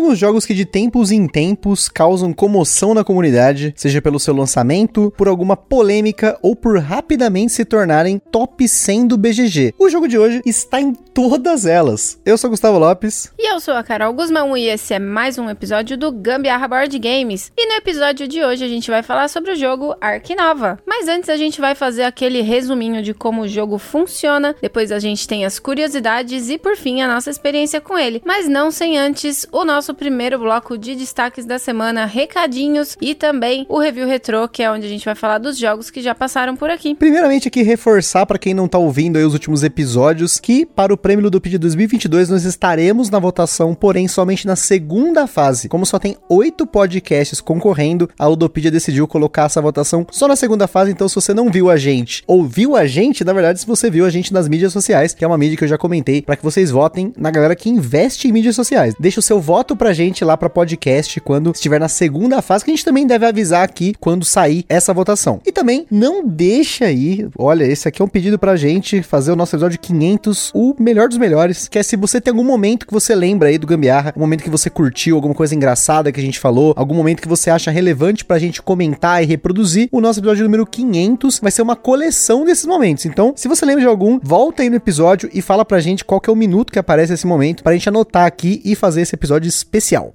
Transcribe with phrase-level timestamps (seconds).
[0.00, 5.12] Alguns jogos que de tempos em tempos causam comoção na comunidade, seja pelo seu lançamento,
[5.14, 9.74] por alguma polêmica ou por rapidamente se tornarem top 100 do BGG.
[9.78, 12.18] O jogo de hoje está em todas elas.
[12.24, 13.30] Eu sou Gustavo Lopes.
[13.38, 16.98] E eu sou a Carol Guzmão e esse é mais um episódio do Gambiarra Board
[16.98, 17.52] Games.
[17.54, 20.78] E no episódio de hoje a gente vai falar sobre o jogo Ark Nova.
[20.86, 24.98] Mas antes a gente vai fazer aquele resuminho de como o jogo funciona, depois a
[24.98, 28.22] gente tem as curiosidades e por fim a nossa experiência com ele.
[28.24, 33.66] Mas não sem antes o nosso primeiro bloco de destaques da semana, recadinhos e também
[33.68, 36.56] o review retrô, que é onde a gente vai falar dos jogos que já passaram
[36.56, 36.94] por aqui.
[36.94, 40.96] Primeiramente aqui reforçar para quem não tá ouvindo aí os últimos episódios que para o
[40.96, 45.68] prêmio Ludopedia 2022 nós estaremos na votação, porém somente na segunda fase.
[45.68, 50.66] Como só tem oito podcasts concorrendo, a Ludopedia decidiu colocar essa votação só na segunda
[50.66, 53.66] fase, então se você não viu a gente ou viu a gente, na verdade se
[53.66, 56.22] você viu a gente nas mídias sociais, que é uma mídia que eu já comentei,
[56.22, 58.94] para que vocês votem na galera que investe em mídias sociais.
[58.98, 62.70] Deixa o seu voto pra gente lá pra podcast quando estiver na segunda fase, que
[62.70, 65.40] a gente também deve avisar aqui quando sair essa votação.
[65.46, 69.36] E também não deixa aí, olha, esse aqui é um pedido pra gente fazer o
[69.36, 72.92] nosso episódio 500, o melhor dos melhores, que é se você tem algum momento que
[72.92, 76.22] você lembra aí do Gambiarra, um momento que você curtiu, alguma coisa engraçada que a
[76.22, 80.20] gente falou, algum momento que você acha relevante pra gente comentar e reproduzir, o nosso
[80.20, 83.06] episódio número 500 vai ser uma coleção desses momentos.
[83.06, 86.20] Então, se você lembra de algum, volta aí no episódio e fala pra gente qual
[86.20, 89.14] que é o minuto que aparece esse momento pra gente anotar aqui e fazer esse
[89.14, 89.48] episódio.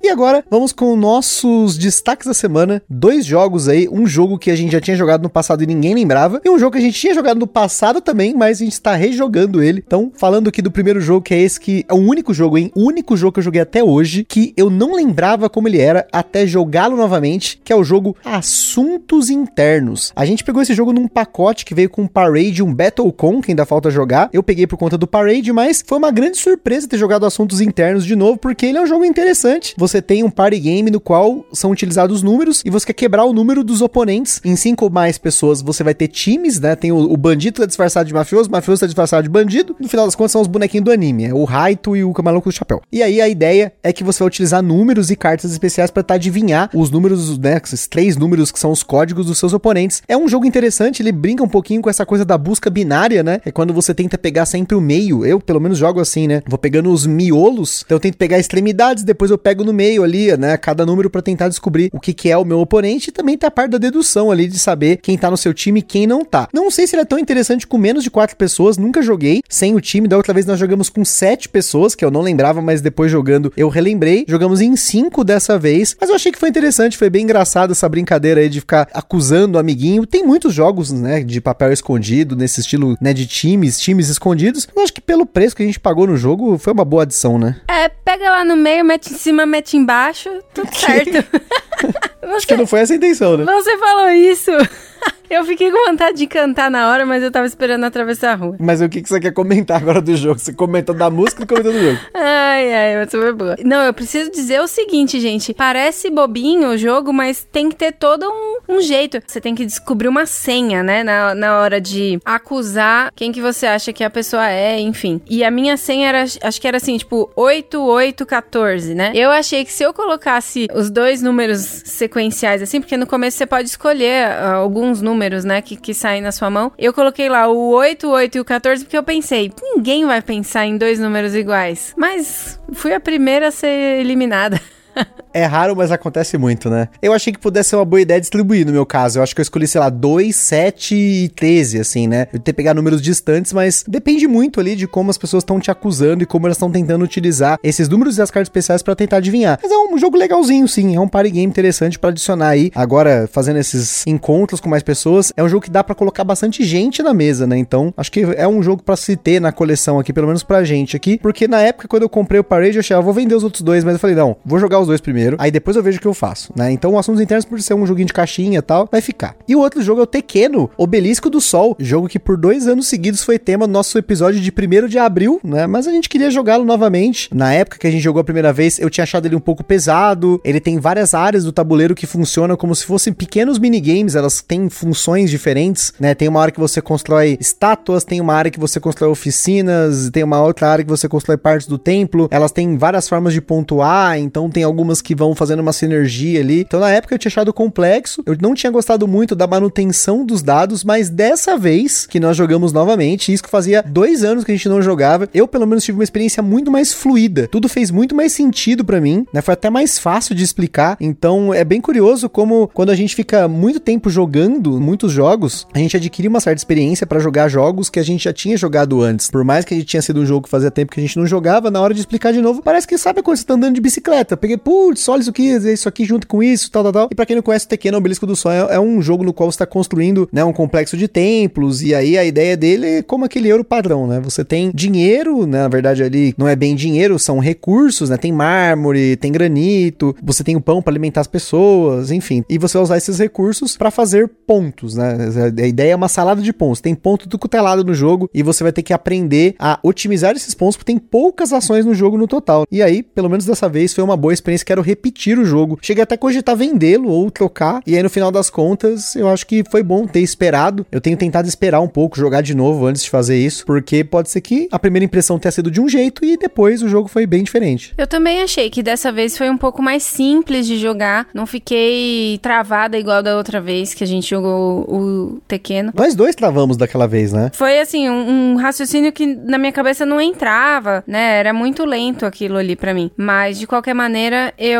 [0.04, 2.82] E agora, vamos com nossos destaques da semana.
[2.90, 5.94] Dois jogos aí, um jogo que a gente já tinha jogado no passado e ninguém
[5.96, 8.74] lembrava, e um jogo que a gente tinha jogado no passado também, mas a gente
[8.74, 9.84] está rejogando ele.
[9.86, 12.72] Então, falando aqui do primeiro jogo, que é esse que é o único jogo, hein?
[12.76, 16.06] O único jogo que eu joguei até hoje, que eu não lembrava como ele era
[16.12, 20.12] até jogá-lo novamente, que é o jogo Assuntos Internos.
[20.16, 23.52] A gente pegou esse jogo num pacote que veio com um Parade, um Battlecon, que
[23.52, 24.30] ainda falta jogar.
[24.34, 28.06] Eu peguei por conta do Parade, mas foi uma grande surpresa ter jogado Assuntos Internos
[28.06, 29.45] de novo, porque ele é um jogo interessante.
[29.78, 33.34] Você tem um party game no qual são utilizados números e você quer quebrar o
[33.34, 34.42] número dos oponentes.
[34.44, 36.76] Em cinco ou mais pessoas você vai ter times, né?
[36.76, 39.76] Tem o, o bandido tá disfarçado de mafioso, o mafioso tá disfarçado de bandido.
[39.80, 42.50] No final das contas são os bonequinhos do anime, é o Raito e o maluco
[42.50, 42.82] do chapéu.
[42.92, 46.16] E aí a ideia é que você vai utilizar números e cartas especiais para tentar
[46.16, 47.60] adivinhar os números, né?
[47.64, 50.02] Esses três números que são os códigos dos seus oponentes.
[50.08, 53.42] É um jogo interessante, ele brinca um pouquinho com essa coisa da busca binária, né?
[53.46, 55.26] É quando você tenta pegar sempre o meio.
[55.26, 56.42] Eu, pelo menos, jogo assim, né?
[56.48, 60.36] Vou pegando os miolos, então eu tento pegar extremidades, depois eu pego no meio ali,
[60.38, 60.58] né?
[60.58, 63.48] Cada número para tentar descobrir o que, que é o meu oponente e também tá
[63.48, 66.24] a parte da dedução ali de saber quem tá no seu time e quem não
[66.24, 66.48] tá.
[66.54, 69.76] Não sei se ele é tão interessante com menos de quatro pessoas, nunca joguei sem
[69.76, 70.08] o time.
[70.08, 73.52] Da outra vez nós jogamos com sete pessoas, que eu não lembrava, mas depois jogando
[73.56, 74.26] eu relembrei.
[74.28, 77.88] Jogamos em cinco dessa vez, mas eu achei que foi interessante, foi bem engraçado essa
[77.88, 80.06] brincadeira aí de ficar acusando o amiguinho.
[80.06, 84.68] Tem muitos jogos, né, de papel escondido, nesse estilo, né, de times, times escondidos.
[84.76, 87.38] Eu acho que pelo preço que a gente pagou no jogo, foi uma boa adição,
[87.38, 87.58] né?
[87.68, 91.26] É, pega lá no meio, mete em cima, mete embaixo, tudo certo.
[92.26, 93.46] Acho que não foi essa a intenção, né?
[93.46, 94.52] Você falou isso.
[95.30, 98.56] Eu fiquei com vontade de cantar na hora, mas eu tava esperando atravessar a rua.
[98.60, 100.40] Mas o que, que você quer comentar agora do jogo?
[100.40, 102.00] Você comentou da música e comentou do jogo.
[102.14, 103.56] Ai, ai, mas super boa.
[103.64, 105.54] Não, eu preciso dizer o seguinte, gente.
[105.54, 109.20] Parece bobinho o jogo, mas tem que ter todo um, um jeito.
[109.26, 111.04] Você tem que descobrir uma senha, né?
[111.04, 115.22] Na, na hora de acusar quem que você acha que a pessoa é, enfim.
[115.30, 119.12] E a minha senha era, acho que era assim, tipo, 8814, né?
[119.16, 122.15] Eu achei que se eu colocasse os dois números sequenciais,
[122.64, 126.22] assim, porque no começo você pode escolher uh, alguns números números, né, que, que saem
[126.22, 126.72] na sua mão.
[126.78, 130.22] Eu coloquei lá o 8, o 8 e o 14 porque eu pensei, ninguém vai
[130.22, 131.94] pensar em dois números iguais.
[131.98, 134.62] Mas fui a primeira a ser eliminada.
[135.36, 136.88] É raro, mas acontece muito, né?
[137.02, 139.20] Eu achei que pudesse ser uma boa ideia distribuir no meu caso.
[139.20, 142.28] Eu acho que eu escolhi, sei lá, 2, 7 e 13, assim, né?
[142.32, 145.70] Eu ter pegar números distantes, mas depende muito ali de como as pessoas estão te
[145.70, 149.18] acusando e como elas estão tentando utilizar esses números e as cartas especiais para tentar
[149.18, 149.60] adivinhar.
[149.62, 150.96] Mas é um jogo legalzinho, sim.
[150.96, 152.72] É um party game interessante para adicionar aí.
[152.74, 156.64] Agora, fazendo esses encontros com mais pessoas, é um jogo que dá para colocar bastante
[156.64, 157.58] gente na mesa, né?
[157.58, 160.64] Então, acho que é um jogo para se ter na coleção aqui, pelo menos pra
[160.64, 161.18] gente aqui.
[161.18, 163.62] Porque na época, quando eu comprei o Parade, eu achei, ah, vou vender os outros
[163.62, 165.98] dois, mas eu falei, não, vou jogar os dois primeiro primeiro, aí depois eu vejo
[165.98, 166.72] o que eu faço, né?
[166.72, 169.36] Então o Assuntos Internos, por ser um joguinho de caixinha e tal, vai ficar.
[169.48, 172.88] E o outro jogo é o Tequeno, Obelisco do Sol, jogo que por dois anos
[172.88, 175.68] seguidos foi tema do nosso episódio de 1 de abril, né?
[175.68, 177.30] Mas a gente queria jogá-lo novamente.
[177.34, 179.64] Na época que a gente jogou a primeira vez, eu tinha achado ele um pouco
[179.64, 184.42] pesado, ele tem várias áreas do tabuleiro que funcionam como se fossem pequenos minigames, elas
[184.42, 186.14] têm funções diferentes, né?
[186.14, 190.24] Tem uma área que você constrói estátuas, tem uma área que você constrói oficinas, tem
[190.24, 194.18] uma outra área que você constrói partes do templo, elas têm várias formas de pontuar,
[194.20, 196.62] então tem algumas que vão fazendo uma sinergia ali.
[196.62, 200.42] Então na época eu tinha achado complexo, eu não tinha gostado muito da manutenção dos
[200.42, 204.56] dados, mas dessa vez que nós jogamos novamente, isso que fazia dois anos que a
[204.56, 207.48] gente não jogava, eu pelo menos tive uma experiência muito mais fluida.
[207.48, 209.42] Tudo fez muito mais sentido para mim, né?
[209.42, 210.98] Foi até mais fácil de explicar.
[211.00, 215.80] Então é bem curioso como quando a gente fica muito tempo jogando muitos jogos, a
[215.80, 219.30] gente adquire uma certa experiência para jogar jogos que a gente já tinha jogado antes.
[219.30, 221.18] Por mais que a gente tinha sido um jogo que fazia tempo que a gente
[221.18, 223.76] não jogava, na hora de explicar de novo, parece que sabe quando você tá andando
[223.76, 224.36] de bicicleta.
[224.36, 227.10] Peguei, putz, olha isso aqui, isso aqui junto com isso, tal, tal, tal.
[227.12, 229.52] E pra quem não conhece, o Tekken, Obelisco do Sonho, é um jogo no qual
[229.52, 233.26] você tá construindo, né, um complexo de templos, e aí a ideia dele é como
[233.26, 234.20] aquele euro padrão, né?
[234.22, 238.18] Você tem dinheiro, né, na verdade ali não é bem dinheiro, são recursos, né?
[238.18, 242.44] Tem mármore, tem granito, você tem o pão para alimentar as pessoas, enfim.
[242.50, 245.18] E você vai usar esses recursos para fazer pontos, né?
[245.62, 246.82] A ideia é uma salada de pontos.
[246.82, 250.54] Tem ponto do cutelado no jogo e você vai ter que aprender a otimizar esses
[250.54, 252.66] pontos, porque tem poucas ações no jogo no total.
[252.72, 254.66] E aí, pelo menos dessa vez, foi uma boa experiência.
[254.66, 255.78] Quero repetir o jogo.
[255.82, 257.82] Cheguei até a cogitar vendê-lo ou trocar.
[257.86, 260.86] E aí, no final das contas, eu acho que foi bom ter esperado.
[260.92, 264.30] Eu tenho tentado esperar um pouco, jogar de novo antes de fazer isso, porque pode
[264.30, 267.26] ser que a primeira impressão tenha sido de um jeito e depois o jogo foi
[267.26, 267.94] bem diferente.
[267.98, 271.28] Eu também achei que dessa vez foi um pouco mais simples de jogar.
[271.34, 275.92] Não fiquei travada igual da outra vez que a gente jogou o Tequeno.
[275.96, 277.52] Nós dois travamos daquela vez, né?
[277.54, 281.40] Foi assim, um, um raciocínio que na minha cabeça não entrava, né?
[281.40, 283.10] Era muito lento aquilo ali para mim.
[283.16, 284.75] Mas de qualquer maneira, eu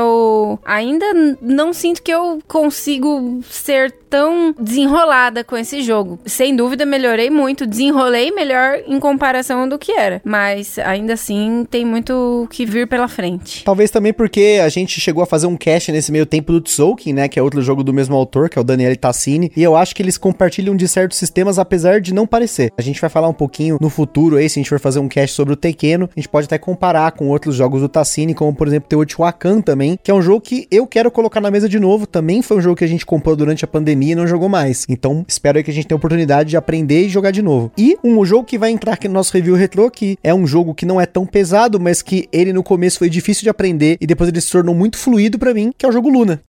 [0.66, 1.06] ainda
[1.42, 6.20] não sinto que eu consigo ser tão desenrolada com esse jogo.
[6.26, 10.22] Sem dúvida, melhorei muito, desenrolei melhor em comparação do que era.
[10.24, 13.64] Mas ainda assim, tem muito que vir pela frente.
[13.66, 17.14] Talvez também porque a gente chegou a fazer um cast nesse meio tempo do Tzolk'in,
[17.14, 17.28] né?
[17.28, 19.52] Que é outro jogo do mesmo autor, que é o Daniel Tassini.
[19.56, 22.72] E eu acho que eles compartilham de certos sistemas, apesar de não parecer.
[22.78, 25.10] A gente vai falar um pouquinho no futuro aí, se a gente for fazer um
[25.10, 28.56] cast sobre o Tequeno, a gente pode até comparar com outros jogos do Tassini, como
[28.56, 31.80] por exemplo Teotihuacan também, que é um jogo que eu quero colocar na mesa de
[31.80, 32.08] novo.
[32.08, 34.86] Também foi um jogo que a gente comprou durante a pandemia e não jogou mais.
[34.90, 37.72] Então espero aí que a gente tenha a oportunidade de aprender e jogar de novo.
[37.78, 40.74] E um jogo que vai entrar aqui no nosso review retrô, que é um jogo
[40.74, 44.08] que não é tão pesado, mas que ele no começo foi difícil de aprender e
[44.08, 46.42] depois ele se tornou muito fluido para mim, que é o jogo Luna.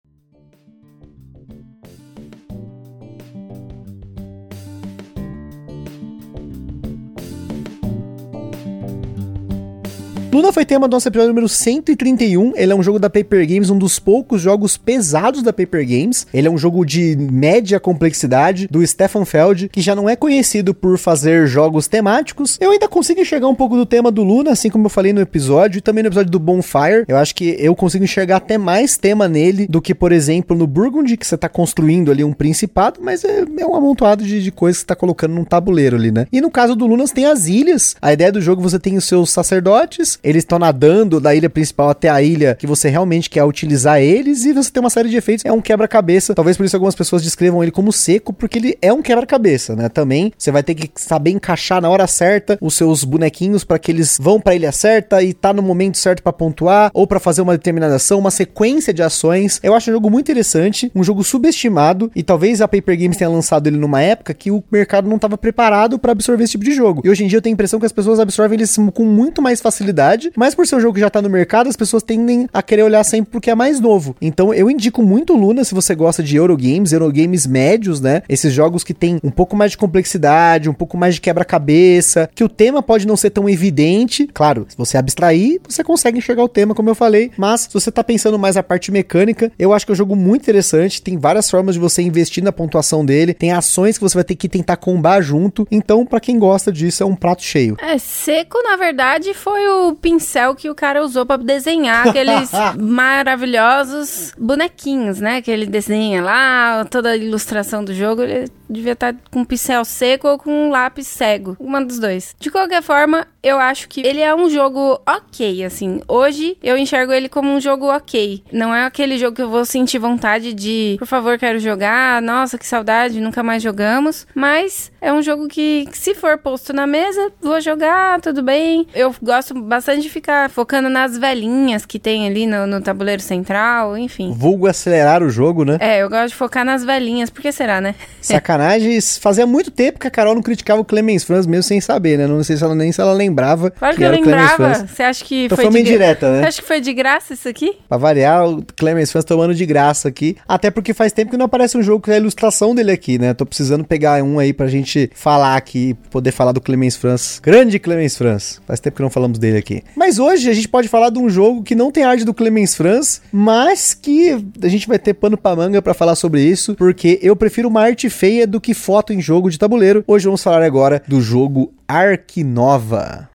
[10.35, 12.51] Luna foi tema do nosso episódio número 131.
[12.57, 16.27] Ele é um jogo da Paper Games, um dos poucos jogos pesados da Paper Games.
[16.33, 20.73] Ele é um jogo de média complexidade do Stefan Feld, que já não é conhecido
[20.73, 22.57] por fazer jogos temáticos.
[22.59, 25.21] Eu ainda consigo enxergar um pouco do tema do Luna, assim como eu falei no
[25.21, 27.05] episódio, e também no episódio do Bonfire.
[27.07, 30.67] Eu acho que eu consigo enxergar até mais tema nele do que, por exemplo, no
[30.67, 34.51] Burgundy, que você tá construindo ali um principado, mas é, é um amontoado de, de
[34.51, 36.27] coisas que você tá colocando num tabuleiro ali, né?
[36.29, 37.95] E no caso do Luna, você tem as ilhas.
[38.01, 41.89] A ideia do jogo você tem os seus sacerdotes, eles estão nadando da ilha principal
[41.89, 45.15] até a ilha que você realmente quer utilizar eles e você tem uma série de
[45.15, 45.45] efeitos.
[45.45, 46.33] É um quebra-cabeça.
[46.33, 49.87] Talvez por isso algumas pessoas descrevam ele como seco, porque ele é um quebra-cabeça, né?
[49.87, 53.91] Também você vai ter que saber encaixar na hora certa os seus bonequinhos para que
[53.91, 57.19] eles vão para a ilha certa e tá no momento certo para pontuar ou para
[57.19, 59.59] fazer uma determinada ação, uma sequência de ações.
[59.61, 63.29] Eu acho um jogo muito interessante, um jogo subestimado e talvez a Paper Games tenha
[63.29, 66.71] lançado ele numa época que o mercado não estava preparado para absorver esse tipo de
[66.71, 67.01] jogo.
[67.05, 69.41] E hoje em dia eu tenho a impressão que as pessoas absorvem eles com muito
[69.41, 72.47] mais facilidade mas por ser um jogo que já tá no mercado, as pessoas tendem
[72.53, 74.15] a querer olhar sempre porque é mais novo.
[74.21, 78.21] Então eu indico muito Luna se você gosta de Eurogames, Eurogames médios, né?
[78.27, 82.43] Esses jogos que tem um pouco mais de complexidade, um pouco mais de quebra-cabeça, que
[82.43, 84.27] o tema pode não ser tão evidente.
[84.33, 87.91] Claro, se você abstrair, você consegue enxergar o tema, como eu falei, mas se você
[87.91, 91.17] tá pensando mais a parte mecânica, eu acho que é um jogo muito interessante, tem
[91.17, 94.49] várias formas de você investir na pontuação dele, tem ações que você vai ter que
[94.49, 95.67] tentar combar junto.
[95.71, 97.77] Então, para quem gosta disso, é um prato cheio.
[97.81, 104.31] É, seco, na verdade, foi o pincel que o cara usou para desenhar aqueles maravilhosos
[104.37, 105.41] bonequinhos, né?
[105.41, 109.85] Que ele desenha lá, toda a ilustração do jogo, ele devia estar tá com pincel
[109.85, 112.35] seco ou com um lápis cego, uma dos dois.
[112.39, 116.01] De qualquer forma, eu acho que ele é um jogo ok, assim.
[116.07, 118.43] Hoje eu enxergo ele como um jogo ok.
[118.51, 122.57] Não é aquele jogo que eu vou sentir vontade de, por favor, quero jogar, nossa,
[122.57, 124.25] que saudade, nunca mais jogamos.
[124.33, 128.87] Mas é um jogo que, se for posto na mesa, vou jogar, tudo bem.
[128.95, 133.97] Eu gosto bastante de ficar focando nas velhinhas que tem ali no, no tabuleiro central,
[133.97, 134.33] enfim.
[134.35, 135.77] Vulgo acelerar o jogo, né?
[135.79, 137.93] É, eu gosto de focar nas velhinhas, por que será, né?
[138.21, 138.99] Sacanagem sacanagem.
[139.19, 142.27] Fazia muito tempo que a Carol não criticava o Clemens Franz, mesmo sem saber, né?
[142.27, 143.69] Não sei se ela nem se ela lembrava.
[143.71, 144.87] Claro que, eu lembrava.
[144.87, 146.41] Você acha que Então foi foi indireta, né?
[146.41, 147.77] Você acha que foi de graça isso aqui?
[147.87, 150.35] Pra variar, o Clemens Franz tomando de graça aqui.
[150.47, 153.33] Até porque faz tempo que não aparece um jogo com a ilustração dele aqui, né?
[153.33, 157.39] Tô precisando pegar um aí pra gente falar aqui, poder falar do Clemens Franz.
[157.43, 158.61] Grande Clemens Franz.
[158.65, 159.83] Faz tempo que não falamos dele aqui.
[159.95, 162.75] Mas hoje a gente pode falar de um jogo que não tem arte do Clemens
[162.75, 167.19] Franz, mas que a gente vai ter pano pra manga pra falar sobre isso, porque
[167.21, 170.03] eu prefiro uma arte feia do que foto em jogo de tabuleiro.
[170.07, 173.29] Hoje vamos falar agora do jogo Ark Nova.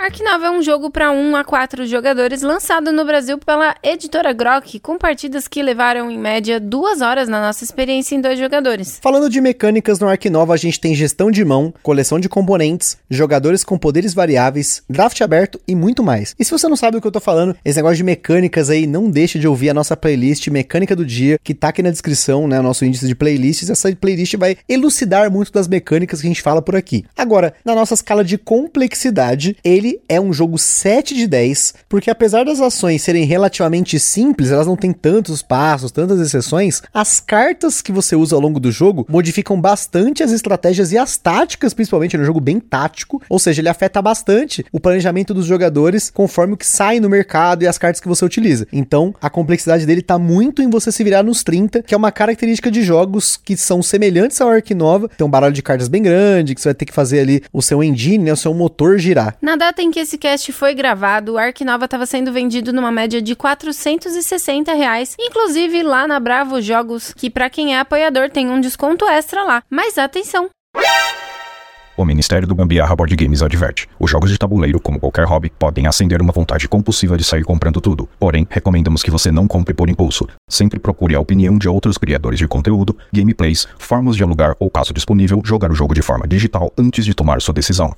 [0.00, 4.32] Ark Nova é um jogo para 1 a 4 jogadores lançado no Brasil pela editora
[4.32, 8.98] Grok, com partidas que levaram em média duas horas na nossa experiência em dois jogadores.
[9.02, 12.96] Falando de mecânicas no Ark Nova, a gente tem gestão de mão, coleção de componentes,
[13.10, 16.34] jogadores com poderes variáveis, draft aberto e muito mais.
[16.38, 18.86] E se você não sabe do que eu tô falando, esse negócio de mecânicas aí,
[18.86, 22.48] não deixe de ouvir a nossa playlist Mecânica do Dia, que tá aqui na descrição,
[22.48, 23.68] né, o nosso índice de playlists.
[23.68, 27.04] Essa playlist vai elucidar muito das mecânicas que a gente fala por aqui.
[27.14, 32.44] Agora, na nossa escala de complexidade, ele é um jogo 7 de 10, porque apesar
[32.44, 37.92] das ações serem relativamente simples, elas não têm tantos passos, tantas exceções, as cartas que
[37.92, 42.24] você usa ao longo do jogo modificam bastante as estratégias e as táticas, principalmente no
[42.24, 46.66] jogo bem tático, ou seja, ele afeta bastante o planejamento dos jogadores conforme o que
[46.66, 48.66] sai no mercado e as cartas que você utiliza.
[48.72, 52.12] Então, a complexidade dele tá muito em você se virar nos 30, que é uma
[52.12, 56.02] característica de jogos que são semelhantes ao Ark Nova, tem um baralho de cartas bem
[56.02, 58.98] grande, que você vai ter que fazer ali o seu engine, né, o seu motor
[58.98, 59.36] girar.
[59.40, 63.20] Na data em que esse cast foi gravado, o Nova estava sendo vendido numa média
[63.20, 68.60] de 460 reais, inclusive lá na Bravo Jogos, que para quem é apoiador tem um
[68.60, 69.62] desconto extra lá.
[69.70, 70.50] Mas atenção!
[71.96, 75.86] O Ministério do Gambiarra Board Games adverte: os jogos de tabuleiro, como qualquer hobby, podem
[75.86, 78.08] acender uma vontade compulsiva de sair comprando tudo.
[78.18, 80.26] Porém, recomendamos que você não compre por impulso.
[80.48, 84.94] Sempre procure a opinião de outros criadores de conteúdo, gameplays, formas de alugar ou, caso
[84.94, 87.94] disponível, jogar o jogo de forma digital antes de tomar sua decisão.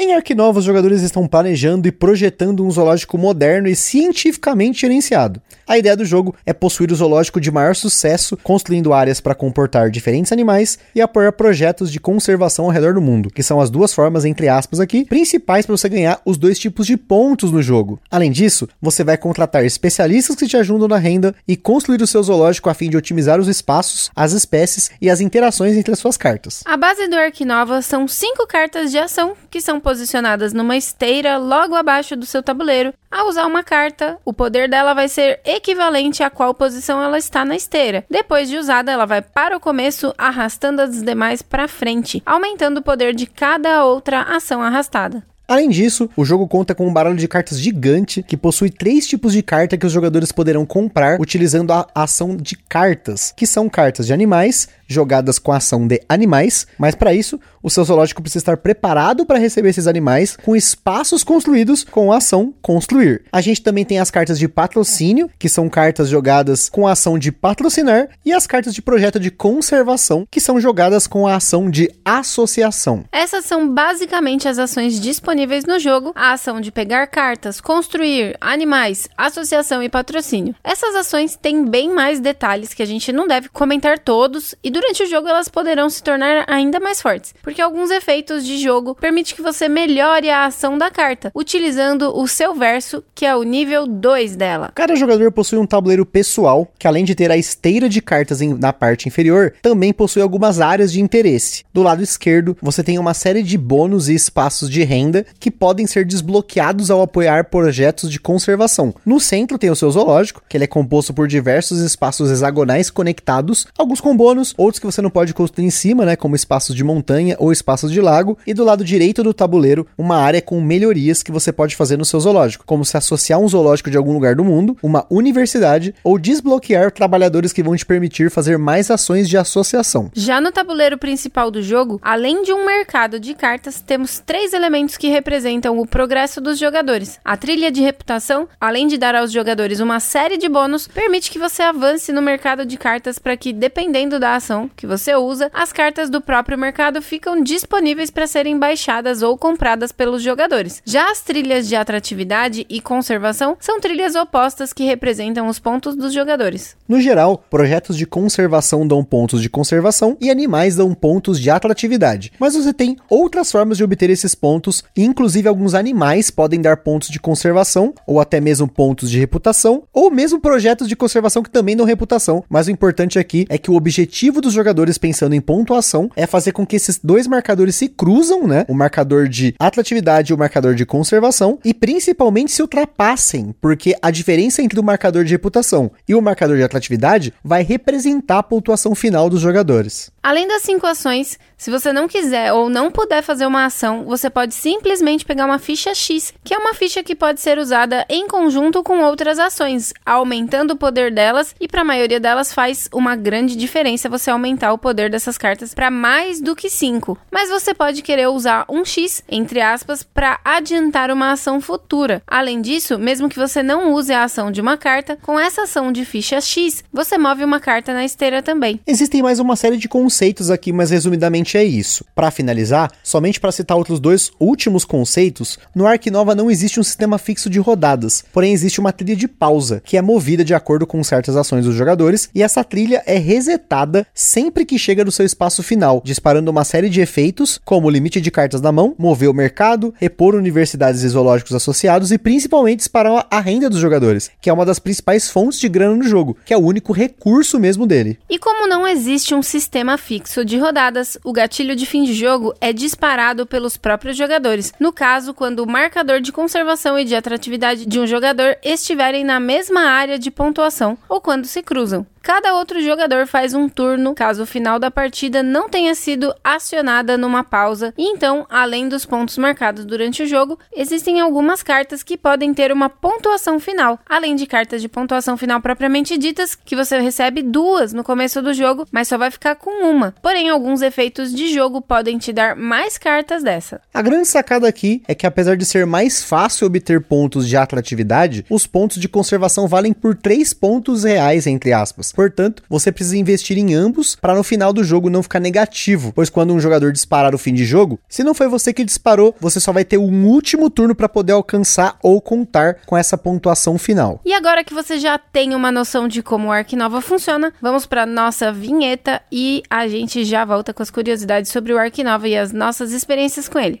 [0.00, 5.42] Em Ark Nova, os jogadores estão planejando e projetando um zoológico moderno e cientificamente gerenciado.
[5.66, 9.90] A ideia do jogo é possuir o zoológico de maior sucesso, construindo áreas para comportar
[9.90, 13.92] diferentes animais e apoiar projetos de conservação ao redor do mundo, que são as duas
[13.92, 18.00] formas, entre aspas aqui, principais para você ganhar os dois tipos de pontos no jogo.
[18.08, 22.22] Além disso, você vai contratar especialistas que te ajudam na renda e construir o seu
[22.22, 26.16] zoológico a fim de otimizar os espaços, as espécies e as interações entre as suas
[26.16, 26.62] cartas.
[26.64, 31.38] A base do Ark Nova são cinco cartas de ação que são posicionadas numa esteira
[31.38, 32.92] logo abaixo do seu tabuleiro.
[33.10, 37.42] Ao usar uma carta, o poder dela vai ser equivalente a qual posição ela está
[37.42, 38.04] na esteira.
[38.10, 42.82] Depois de usada, ela vai para o começo, arrastando as demais para frente, aumentando o
[42.82, 45.24] poder de cada outra ação arrastada.
[45.48, 49.32] Além disso, o jogo conta com um baralho de cartas gigante que possui três tipos
[49.32, 54.06] de carta que os jogadores poderão comprar utilizando a ação de cartas, que são cartas
[54.06, 58.42] de animais jogadas com a ação de animais, mas para isso, o seu zoológico precisa
[58.42, 63.22] estar preparado para receber esses animais com espaços construídos com a ação construir.
[63.30, 67.18] A gente também tem as cartas de patrocínio, que são cartas jogadas com a ação
[67.18, 71.70] de patrocinar, e as cartas de projeto de conservação, que são jogadas com a ação
[71.70, 73.04] de associação.
[73.12, 79.08] Essas são basicamente as ações disponíveis no jogo: a ação de pegar cartas, construir, animais,
[79.16, 80.54] associação e patrocínio.
[80.64, 85.02] Essas ações têm bem mais detalhes que a gente não deve comentar todos e durante
[85.02, 89.34] o jogo elas poderão se tornar ainda mais fortes, porque alguns efeitos de jogo permitem
[89.34, 93.88] que você melhore a ação da carta, utilizando o seu verso, que é o nível
[93.88, 94.70] 2 dela.
[94.76, 98.54] Cada jogador possui um tabuleiro pessoal, que além de ter a esteira de cartas em,
[98.54, 101.64] na parte inferior, também possui algumas áreas de interesse.
[101.74, 105.88] Do lado esquerdo, você tem uma série de bônus e espaços de renda que podem
[105.88, 108.94] ser desbloqueados ao apoiar projetos de conservação.
[109.04, 113.66] No centro tem o seu zoológico, que ele é composto por diversos espaços hexagonais conectados,
[113.76, 116.84] alguns com bônus, outros que você não pode construir em cima, né, como espaços de
[116.84, 121.22] montanha ou espaços de lago, e do lado direito do tabuleiro, uma área com melhorias
[121.22, 124.34] que você pode fazer no seu zoológico, como se associar um zoológico de algum lugar
[124.34, 129.36] do mundo, uma universidade ou desbloquear trabalhadores que vão te permitir fazer mais ações de
[129.38, 130.10] associação.
[130.14, 134.96] Já no tabuleiro principal do jogo, além de um mercado de cartas, temos três elementos
[134.96, 137.18] que representam o progresso dos jogadores.
[137.24, 141.38] A trilha de reputação, além de dar aos jogadores uma série de bônus, permite que
[141.38, 145.50] você avance no mercado de cartas para que, dependendo da ação pontuação que você usa,
[145.52, 150.82] as cartas do próprio mercado ficam disponíveis para serem baixadas ou compradas pelos jogadores.
[150.84, 156.12] Já as trilhas de atratividade e conservação são trilhas opostas que representam os pontos dos
[156.12, 156.76] jogadores.
[156.88, 162.32] No geral, projetos de conservação dão pontos de conservação e animais dão pontos de atratividade.
[162.38, 166.78] Mas você tem outras formas de obter esses pontos, e inclusive alguns animais podem dar
[166.78, 171.50] pontos de conservação, ou até mesmo pontos de reputação, ou mesmo projetos de conservação que
[171.50, 172.42] também dão reputação.
[172.48, 176.52] Mas o importante aqui é que o objetivo dos jogadores pensando em pontuação é fazer
[176.52, 178.64] com que esses dois marcadores se cruzam, né?
[178.66, 184.10] O marcador de atratividade e o marcador de conservação, e principalmente se ultrapassem, porque a
[184.10, 188.94] diferença entre o marcador de reputação e o marcador de atratividade vai representar a pontuação
[188.94, 190.10] final dos jogadores.
[190.22, 194.30] Além das cinco ações, se você não quiser ou não puder fazer uma ação, você
[194.30, 198.28] pode simplesmente pegar uma ficha X, que é uma ficha que pode ser usada em
[198.28, 203.16] conjunto com outras ações, aumentando o poder delas, e para a maioria delas faz uma
[203.16, 207.18] grande diferença você aumentar o poder dessas cartas para mais do que 5.
[207.30, 212.22] Mas você pode querer usar um X, entre aspas, para adiantar uma ação futura.
[212.26, 215.92] Além disso, mesmo que você não use a ação de uma carta, com essa ação
[215.92, 218.80] de ficha X, você move uma carta na esteira também.
[218.86, 222.04] Existem mais uma série de conceitos aqui, mas resumidamente é isso.
[222.14, 226.82] Para finalizar, somente para citar outros dois últimos conceitos, no Ark Nova não existe um
[226.82, 230.86] sistema fixo de rodadas, porém existe uma trilha de pausa, que é movida de acordo
[230.86, 235.24] com certas ações dos jogadores, e essa trilha é resetada sempre que chega no seu
[235.24, 239.34] espaço final, disparando uma série de efeitos, como limite de cartas na mão, mover o
[239.34, 244.52] mercado, repor universidades e zoológicos associados e principalmente disparar a renda dos jogadores, que é
[244.52, 248.18] uma das principais fontes de grana no jogo, que é o único recurso mesmo dele.
[248.28, 252.52] E como não existe um sistema fixo de rodadas, o gatilho de fim de jogo
[252.60, 254.72] é disparado pelos próprios jogadores.
[254.80, 259.38] No caso, quando o marcador de conservação e de atratividade de um jogador estiverem na
[259.38, 262.04] mesma área de pontuação ou quando se cruzam.
[262.22, 267.16] Cada outro jogador faz um turno caso o final da partida não tenha sido acionada
[267.16, 272.16] numa pausa, e então, além dos pontos marcados durante o jogo, existem algumas cartas que
[272.16, 276.98] podem ter uma pontuação final, além de cartas de pontuação final propriamente ditas, que você
[277.00, 280.14] recebe duas no começo do jogo, mas só vai ficar com uma.
[280.22, 283.80] Porém, alguns efeitos de jogo podem te dar mais cartas dessa.
[283.92, 288.44] A grande sacada aqui é que apesar de ser mais fácil obter pontos de atratividade,
[288.50, 292.12] os pontos de conservação valem por 3 pontos reais, entre aspas.
[292.18, 296.28] Portanto, você precisa investir em ambos para no final do jogo não ficar negativo, pois
[296.28, 299.60] quando um jogador disparar o fim de jogo, se não foi você que disparou, você
[299.60, 304.20] só vai ter um último turno para poder alcançar ou contar com essa pontuação final.
[304.24, 307.86] E agora que você já tem uma noção de como o Ark Nova funciona, vamos
[307.86, 312.26] para nossa vinheta e a gente já volta com as curiosidades sobre o Ark Nova
[312.26, 313.80] e as nossas experiências com ele.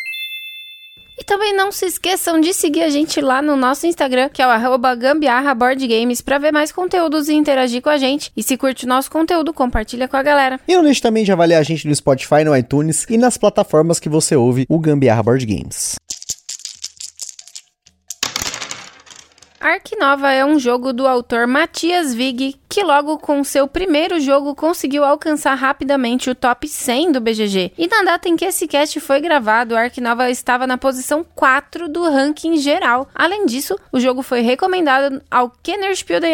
[1.21, 4.47] E também não se esqueçam de seguir a gente lá no nosso Instagram, que é
[4.47, 8.31] o arroba gambiarra board games, pra ver mais conteúdos e interagir com a gente.
[8.35, 10.59] E se curte o nosso conteúdo, compartilha com a galera.
[10.67, 13.99] E não deixe também de avaliar a gente no Spotify, no iTunes e nas plataformas
[13.99, 15.95] que você ouve o Gambiarra Board Games.
[19.59, 24.55] Ark Nova é um jogo do autor Matias Vig, que logo com seu primeiro jogo
[24.55, 27.73] conseguiu alcançar rapidamente o top 100 do BGG.
[27.77, 31.89] E na data em que esse cast foi gravado, Ark Nova estava na posição 4
[31.89, 33.09] do ranking geral.
[33.13, 36.31] Além disso, o jogo foi recomendado ao Kennerspiel de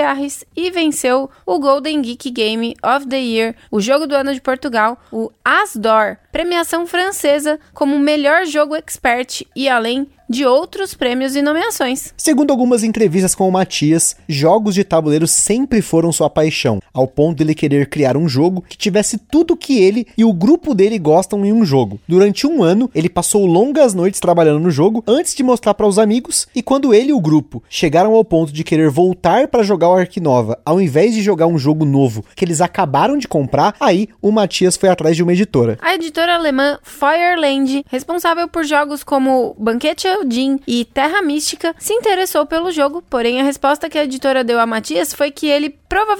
[0.55, 4.95] e venceu o Golden Geek Game of the Year, o jogo do ano de Portugal,
[5.11, 12.13] o Asdor, premiação francesa como melhor jogo expert e além de outros prêmios e nomeações.
[12.17, 17.07] Segundo algumas entrevistas com o Matias, jogos de tabuleiro sempre foram sua sua paixão, ao
[17.07, 20.99] ponto dele querer criar um jogo que tivesse tudo que ele e o grupo dele
[20.99, 21.99] gostam em um jogo.
[22.07, 25.97] Durante um ano, ele passou longas noites trabalhando no jogo antes de mostrar para os
[25.97, 29.89] amigos, e quando ele e o grupo chegaram ao ponto de querer voltar para jogar
[29.89, 33.75] o Ark Nova, ao invés de jogar um jogo novo que eles acabaram de comprar,
[33.79, 35.77] aí o Matias foi atrás de uma editora.
[35.81, 42.45] A editora alemã Feuerland, responsável por jogos como Banquete Odin e Terra Mística, se interessou
[42.45, 46.16] pelo jogo, porém a resposta que a editora deu a Matias foi que ele provavelmente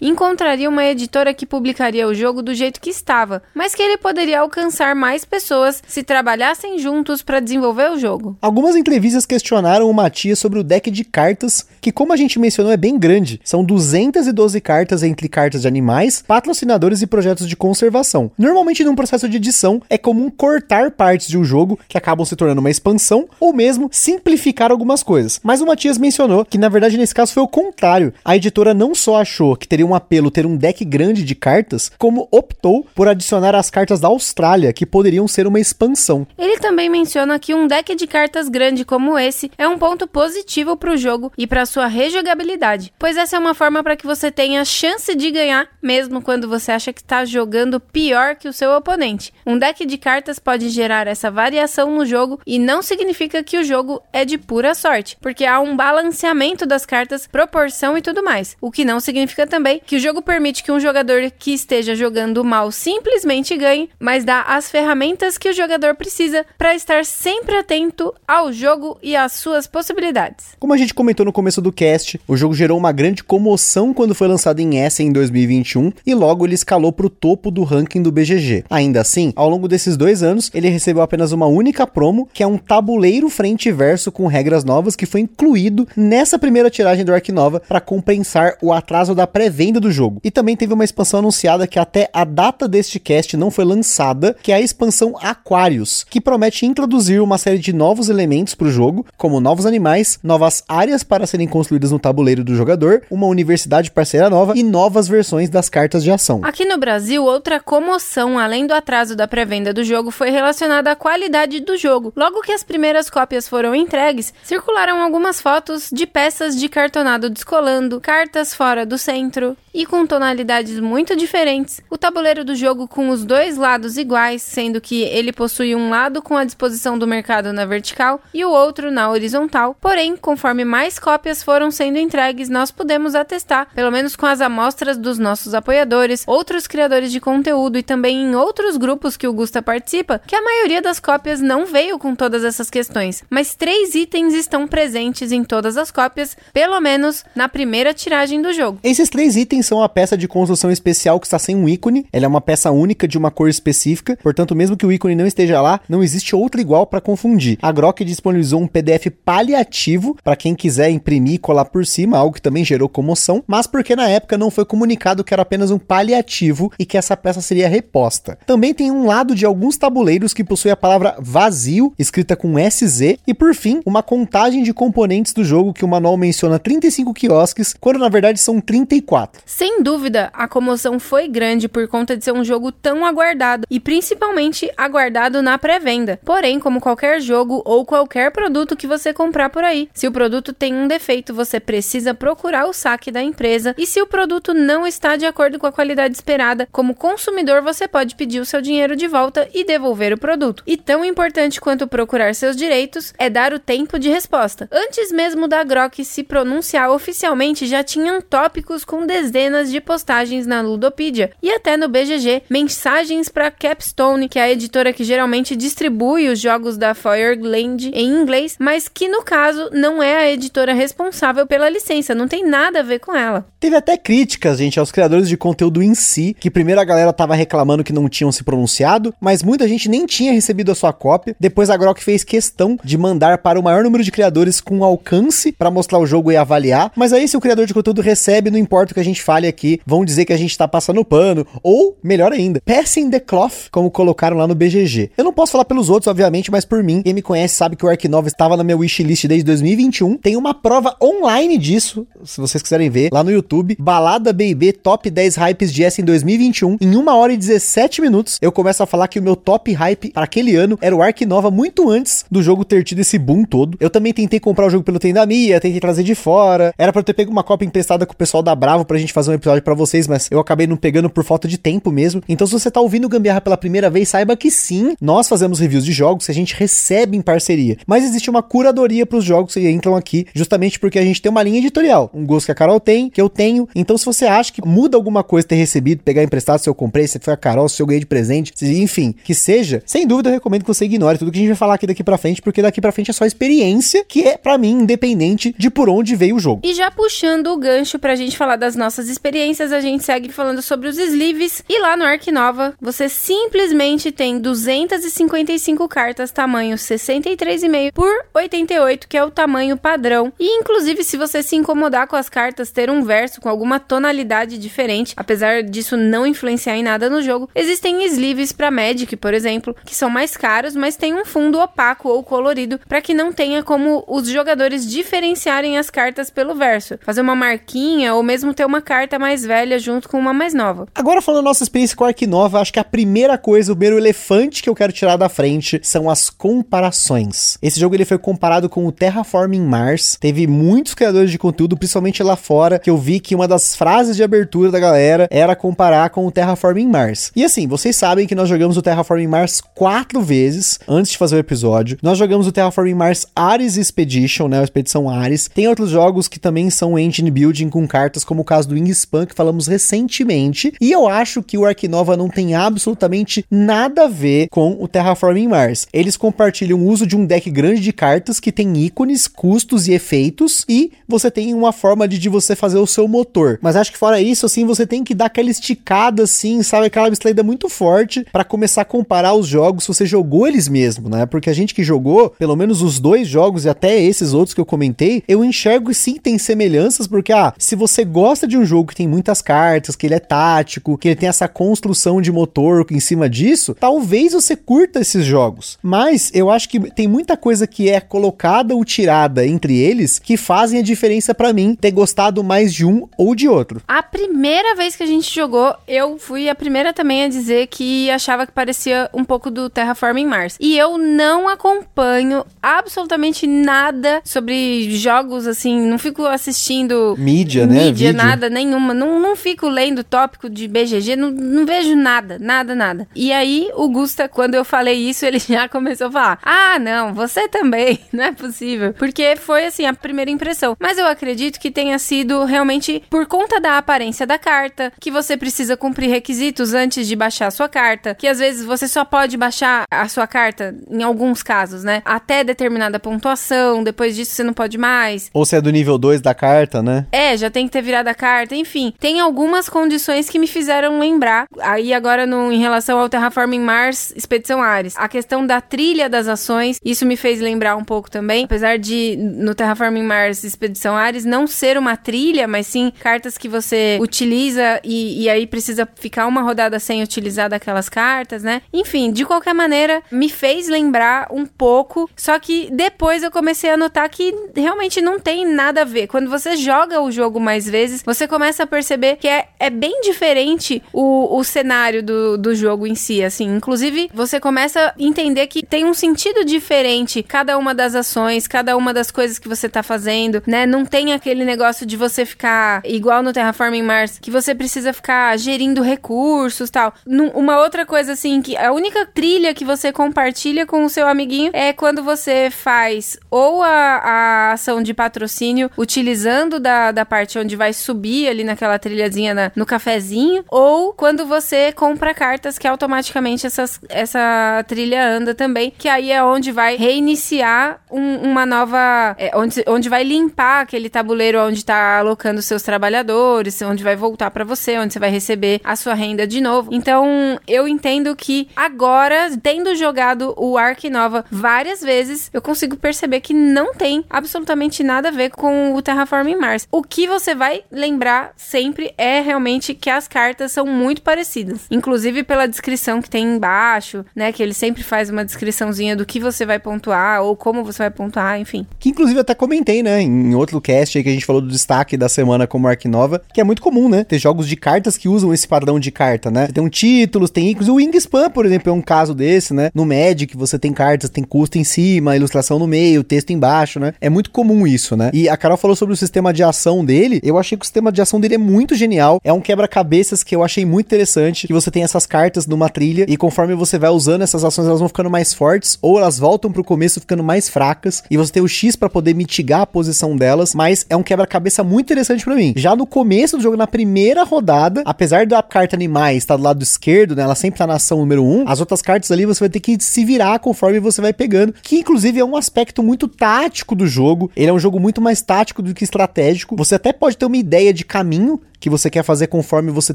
[0.00, 4.40] encontraria uma editora que publicaria o jogo do jeito que estava, mas que ele poderia
[4.40, 8.36] alcançar mais pessoas se trabalhassem juntos para desenvolver o jogo.
[8.40, 12.72] Algumas entrevistas questionaram o Matias sobre o deck de cartas, que como a gente mencionou
[12.72, 13.40] é bem grande.
[13.44, 18.30] São 212 cartas entre cartas de animais, patrocinadores e projetos de conservação.
[18.38, 22.36] Normalmente num processo de edição é comum cortar partes de um jogo que acabam se
[22.36, 25.40] tornando uma expansão ou mesmo simplificar algumas coisas.
[25.42, 28.12] Mas o Matias mencionou que na verdade nesse caso foi o contrário.
[28.24, 31.92] A editora não só achou que teria um apelo ter um deck grande de cartas,
[31.98, 36.26] como optou por adicionar as cartas da Austrália, que poderiam ser uma expansão.
[36.38, 40.76] Ele também menciona que um deck de cartas grande como esse é um ponto positivo
[40.76, 44.30] para o jogo e para sua rejogabilidade, pois essa é uma forma para que você
[44.30, 48.70] tenha chance de ganhar, mesmo quando você acha que está jogando pior que o seu
[48.72, 49.32] oponente.
[49.46, 53.64] Um deck de cartas pode gerar essa variação no jogo e não significa que o
[53.64, 58.56] jogo é de pura sorte, porque há um balanceamento das cartas, proporção e tudo mais,
[58.60, 59.17] o que não significa
[59.48, 64.24] também que o jogo permite que um jogador que esteja jogando mal simplesmente ganhe, mas
[64.24, 69.32] dá as ferramentas que o jogador precisa para estar sempre atento ao jogo e às
[69.32, 70.46] suas possibilidades.
[70.58, 74.14] Como a gente comentou no começo do cast, o jogo gerou uma grande comoção quando
[74.14, 78.02] foi lançado em Essen em 2021 e logo ele escalou para o topo do ranking
[78.02, 78.64] do BGG.
[78.68, 82.46] Ainda assim, ao longo desses dois anos, ele recebeu apenas uma única promo, que é
[82.46, 87.12] um tabuleiro frente e verso com regras novas que foi incluído nessa primeira tiragem do
[87.12, 90.20] Ark Nova para compensar o atraso da pré-venda do jogo.
[90.24, 94.36] E também teve uma expansão anunciada que até a data deste cast não foi lançada,
[94.42, 98.70] que é a expansão Aquarius, que promete introduzir uma série de novos elementos para o
[98.70, 103.90] jogo, como novos animais, novas áreas para serem construídas no tabuleiro do jogador, uma universidade
[103.90, 106.40] parceira nova e novas versões das cartas de ação.
[106.44, 110.96] Aqui no Brasil, outra comoção, além do atraso da pré-venda do jogo, foi relacionada à
[110.96, 112.12] qualidade do jogo.
[112.16, 118.00] Logo que as primeiras cópias foram entregues, circularam algumas fotos de peças de cartonado descolando,
[118.00, 121.80] cartas fora do centro e com tonalidades muito diferentes.
[121.88, 126.20] O tabuleiro do jogo com os dois lados iguais, sendo que ele possui um lado
[126.20, 129.76] com a disposição do mercado na vertical e o outro na horizontal.
[129.80, 134.98] Porém, conforme mais cópias foram sendo entregues, nós podemos atestar, pelo menos com as amostras
[134.98, 139.62] dos nossos apoiadores, outros criadores de conteúdo e também em outros grupos que o Gusta
[139.62, 144.34] participa, que a maioria das cópias não veio com todas essas questões, mas três itens
[144.34, 148.80] estão presentes em todas as cópias, pelo menos na primeira tiragem do jogo.
[148.82, 152.06] Esses três itens são a peça de construção especial que está sem um ícone.
[152.12, 155.26] Ela é uma peça única de uma cor específica, portanto, mesmo que o ícone não
[155.26, 157.58] esteja lá, não existe outra igual para confundir.
[157.60, 162.34] A Grok disponibilizou um PDF paliativo para quem quiser imprimir e colar por cima, algo
[162.34, 165.78] que também gerou comoção, mas porque na época não foi comunicado que era apenas um
[165.78, 168.38] paliativo e que essa peça seria reposta.
[168.46, 173.18] Também tem um lado de alguns tabuleiros que possui a palavra vazio, escrita com SZ,
[173.26, 177.74] e por fim, uma contagem de componentes do jogo que o manual menciona 35 quiosques,
[177.78, 179.42] quando na verdade são 34.
[179.48, 183.80] Sem dúvida, a comoção foi grande por conta de ser um jogo tão aguardado e
[183.80, 186.20] principalmente aguardado na pré-venda.
[186.22, 190.52] Porém, como qualquer jogo ou qualquer produto que você comprar por aí, se o produto
[190.52, 194.86] tem um defeito, você precisa procurar o saque da empresa e se o produto não
[194.86, 198.94] está de acordo com a qualidade esperada, como consumidor você pode pedir o seu dinheiro
[198.94, 200.62] de volta e devolver o produto.
[200.66, 204.68] E tão importante quanto procurar seus direitos é dar o tempo de resposta.
[204.70, 209.06] Antes mesmo da Grok se pronunciar oficialmente, já tinham tópicos com
[209.38, 214.50] dezenas de postagens na Ludopedia e até no BGG, mensagens para Capstone, que é a
[214.50, 220.02] editora que geralmente distribui os jogos da Fireland em inglês, mas que no caso não
[220.02, 223.46] é a editora responsável pela licença, não tem nada a ver com ela.
[223.60, 227.36] Teve até críticas, gente, aos criadores de conteúdo em si, que primeiro a galera tava
[227.36, 231.36] reclamando que não tinham se pronunciado, mas muita gente nem tinha recebido a sua cópia.
[231.38, 235.52] Depois a Grok fez questão de mandar para o maior número de criadores com alcance
[235.52, 236.90] para mostrar o jogo e avaliar.
[236.96, 239.46] Mas aí se o criador de conteúdo recebe, não importa o que a gente fale
[239.46, 243.68] aqui, vão dizer que a gente tá passando pano, ou melhor ainda, passing the cloth,
[243.70, 245.10] como colocaram lá no BGG.
[245.18, 247.84] Eu não posso falar pelos outros, obviamente, mas por mim, quem me conhece sabe que
[247.84, 250.16] o Ark 9 estava na minha wishlist desde 2021.
[250.16, 253.76] Tem uma prova online disso, se vocês quiserem ver, lá no YouTube.
[253.78, 256.78] Balada BB Top 10 Hypes de S em 2021.
[256.80, 260.10] Em 1 hora e 17 minutos, eu começo a falar que o meu top hype
[260.12, 263.44] para aquele ano era o Ark Nova muito antes do jogo ter tido esse boom
[263.44, 263.76] todo.
[263.78, 266.72] Eu também tentei comprar o jogo pelo Tendamia, tentei trazer de fora.
[266.78, 269.17] Era para eu ter pego uma cópia emprestada com o pessoal da Bravo pra gente
[269.18, 272.22] fazer um episódio para vocês, mas eu acabei não pegando por falta de tempo mesmo.
[272.28, 275.84] Então, se você tá ouvindo Gambiarra pela primeira vez, saiba que sim, nós fazemos reviews
[275.84, 277.76] de jogos que a gente recebe em parceria.
[277.86, 281.30] Mas existe uma curadoria para os jogos que entram aqui, justamente porque a gente tem
[281.30, 283.68] uma linha editorial, um gosto que a Carol tem, que eu tenho.
[283.74, 287.08] Então, se você acha que muda alguma coisa ter recebido, pegar emprestado, se eu comprei,
[287.08, 290.28] se foi a Carol, se eu ganhei de presente, se, enfim, que seja, sem dúvida
[290.28, 292.40] eu recomendo que você ignore tudo que a gente vai falar aqui daqui para frente,
[292.40, 296.14] porque daqui para frente é só experiência, que é para mim independente de por onde
[296.14, 296.60] veio o jogo.
[296.64, 300.62] E já puxando o gancho pra gente falar das nossas experiências, a gente segue falando
[300.62, 301.62] sobre os sleeves.
[301.68, 309.16] E lá no Ark Nova, você simplesmente tem 255 cartas tamanho 63,5 por 88, que
[309.16, 310.32] é o tamanho padrão.
[310.38, 314.58] E inclusive, se você se incomodar com as cartas ter um verso com alguma tonalidade
[314.58, 319.74] diferente, apesar disso não influenciar em nada no jogo, existem sleeves para Magic, por exemplo,
[319.84, 323.62] que são mais caros, mas tem um fundo opaco ou colorido para que não tenha
[323.62, 328.82] como os jogadores diferenciarem as cartas pelo verso, fazer uma marquinha ou mesmo ter uma
[328.82, 330.86] carta mais velha junto com uma mais nova.
[330.94, 333.98] Agora falando da nossa experiência com Ark Nova, acho que a primeira coisa, o primeiro
[333.98, 337.58] elefante que eu quero tirar da frente são as comparações.
[337.62, 340.16] Esse jogo ele foi comparado com o Terraforming Mars.
[340.20, 344.16] Teve muitos criadores de conteúdo, principalmente lá fora, que eu vi que uma das frases
[344.16, 347.30] de abertura da galera era comparar com o Terraforming Mars.
[347.36, 351.36] E assim, vocês sabem que nós jogamos o Terraforming Mars quatro vezes antes de fazer
[351.36, 351.98] o episódio.
[352.02, 355.48] Nós jogamos o Terraforming Mars Ares Expedition, né, a expedição Ares.
[355.52, 359.26] Tem outros jogos que também são engine building com cartas, como o caso do Wingspan
[359.26, 360.72] que falamos recentemente.
[360.80, 364.88] E eu acho que o Ark Nova não tem absolutamente nada a ver com o
[364.88, 365.86] Terraforming Mars.
[365.92, 369.92] Eles compartilham o uso de um deck grande de cartas que tem ícones, custos e
[369.92, 373.58] efeitos, e você tem uma forma de, de você fazer o seu motor.
[373.62, 376.86] Mas acho que fora isso, assim, você tem que dar aquela esticada, assim, sabe?
[376.86, 381.08] Aquela bicicleta muito forte para começar a comparar os jogos se você jogou eles mesmo,
[381.08, 381.26] né?
[381.26, 384.60] Porque a gente que jogou, pelo menos os dois jogos e até esses outros que
[384.60, 388.77] eu comentei, eu enxergo sim tem semelhanças, porque, ah, se você gosta de um jogo
[388.84, 392.86] que tem muitas cartas, que ele é tático, que ele tem essa construção de motor
[392.90, 395.78] em cima disso, talvez você curta esses jogos.
[395.82, 400.36] Mas eu acho que tem muita coisa que é colocada ou tirada entre eles que
[400.36, 403.82] fazem a diferença para mim ter gostado mais de um ou de outro.
[403.86, 408.10] A primeira vez que a gente jogou, eu fui a primeira também a dizer que
[408.10, 410.56] achava que parecia um pouco do Terraforming Mars.
[410.60, 417.84] E eu não acompanho absolutamente nada sobre jogos assim, não fico assistindo mídia, né?
[417.84, 418.92] Mídia, nada, nenhuma.
[418.92, 423.08] Não, não fico lendo tópico de BGG, não, não vejo nada, nada, nada.
[423.14, 427.14] E aí, o Gusta, quando eu falei isso, ele já começou a falar: Ah, não,
[427.14, 428.92] você também, não é possível.
[428.94, 430.76] Porque foi assim a primeira impressão.
[430.78, 435.36] Mas eu acredito que tenha sido realmente por conta da aparência da carta, que você
[435.36, 439.36] precisa cumprir requisitos antes de baixar a sua carta, que às vezes você só pode
[439.36, 442.02] baixar a sua carta, em alguns casos, né?
[442.04, 445.30] Até determinada pontuação, depois disso você não pode mais.
[445.32, 447.06] Ou se é do nível 2 da carta, né?
[447.12, 448.92] É, já tem que ter virado a carta, enfim.
[448.98, 451.46] Tem algumas condições que me fizeram lembrar.
[451.60, 456.28] Aí agora no, em relação ao Terraforming Mars Expedição Ares, a questão da trilha das
[456.28, 458.44] ações, isso me fez lembrar um pouco também.
[458.44, 463.48] Apesar de no Terraforming Mars Expedição Ares não ser uma trilha, mas sim cartas que
[463.48, 468.62] você utiliza e, e aí precisa ficar uma rodada sem utilizar daquelas cartas, né?
[468.72, 472.08] Enfim, de qualquer maneira, me fez lembrar um pouco.
[472.16, 476.06] Só que depois eu comecei a notar que realmente não tem nada a ver.
[476.06, 480.00] Quando você joga o jogo mais vezes, você começa a perceber que é, é bem
[480.00, 483.56] diferente o, o cenário do, do jogo em si, assim.
[483.56, 488.76] Inclusive, você começa a entender que tem um sentido diferente cada uma das ações, cada
[488.76, 490.66] uma das coisas que você tá fazendo, né?
[490.66, 495.36] Não tem aquele negócio de você ficar igual no Terraforming Mars, que você precisa ficar
[495.38, 496.94] gerindo recursos tal.
[497.06, 501.06] Num, uma outra coisa, assim, que a única trilha que você compartilha com o seu
[501.06, 507.38] amiguinho é quando você faz ou a, a ação de patrocínio utilizando da, da parte
[507.38, 512.66] onde vai subir ali naquela trilhazinha na, no cafezinho, ou quando você compra cartas que
[512.66, 519.14] automaticamente essas, essa trilha anda também, que aí é onde vai reiniciar um, uma nova.
[519.18, 524.30] É, onde, onde vai limpar aquele tabuleiro onde tá alocando seus trabalhadores, onde vai voltar
[524.30, 526.70] para você, onde você vai receber a sua renda de novo.
[526.72, 533.20] Então, eu entendo que agora, tendo jogado o Ark Nova várias vezes, eu consigo perceber
[533.20, 536.66] que não tem absolutamente nada a ver com o Terraforming Mars.
[536.70, 541.60] O que você vai lembrar sempre é realmente que as cartas são muito parecidas.
[541.70, 544.32] Inclusive pela descrição que tem embaixo, né?
[544.32, 547.90] Que ele sempre faz uma descriçãozinha do que você vai pontuar ou como você vai
[547.90, 548.66] pontuar, enfim.
[548.78, 550.00] Que inclusive eu até comentei, né?
[550.02, 553.22] Em outro cast aí que a gente falou do destaque da semana como Ark Nova,
[553.32, 554.04] que é muito comum, né?
[554.04, 556.48] Ter jogos de cartas que usam esse padrão de carta, né?
[556.48, 557.68] Tem um títulos, tem ícones.
[557.68, 559.70] O Wingspan, por exemplo, é um caso desse, né?
[559.74, 563.94] No Magic você tem cartas, tem custo em cima, ilustração no meio, texto embaixo, né?
[564.00, 565.10] É muito comum isso, né?
[565.12, 567.20] E a Carol falou sobre o sistema de ação dele.
[567.22, 569.20] Eu achei que o sistema de implementação dele é muito genial.
[569.22, 573.04] É um quebra-cabeças que eu achei muito interessante, que você tem essas cartas numa trilha
[573.08, 576.50] e conforme você vai usando essas ações, elas vão ficando mais fortes ou elas voltam
[576.50, 580.16] pro começo ficando mais fracas e você tem o X para poder mitigar a posição
[580.16, 582.54] delas, mas é um quebra-cabeça muito interessante para mim.
[582.56, 586.44] Já no começo do jogo, na primeira rodada, apesar da carta animais estar tá do
[586.44, 589.26] lado esquerdo, né, ela sempre tá na ação número 1, um, as outras cartas ali
[589.26, 592.82] você vai ter que se virar conforme você vai pegando, que inclusive é um aspecto
[592.82, 594.30] muito tático do jogo.
[594.36, 596.56] Ele é um jogo muito mais tático do que estratégico.
[596.56, 599.94] Você até pode ter uma ideia de caminho que você quer fazer conforme você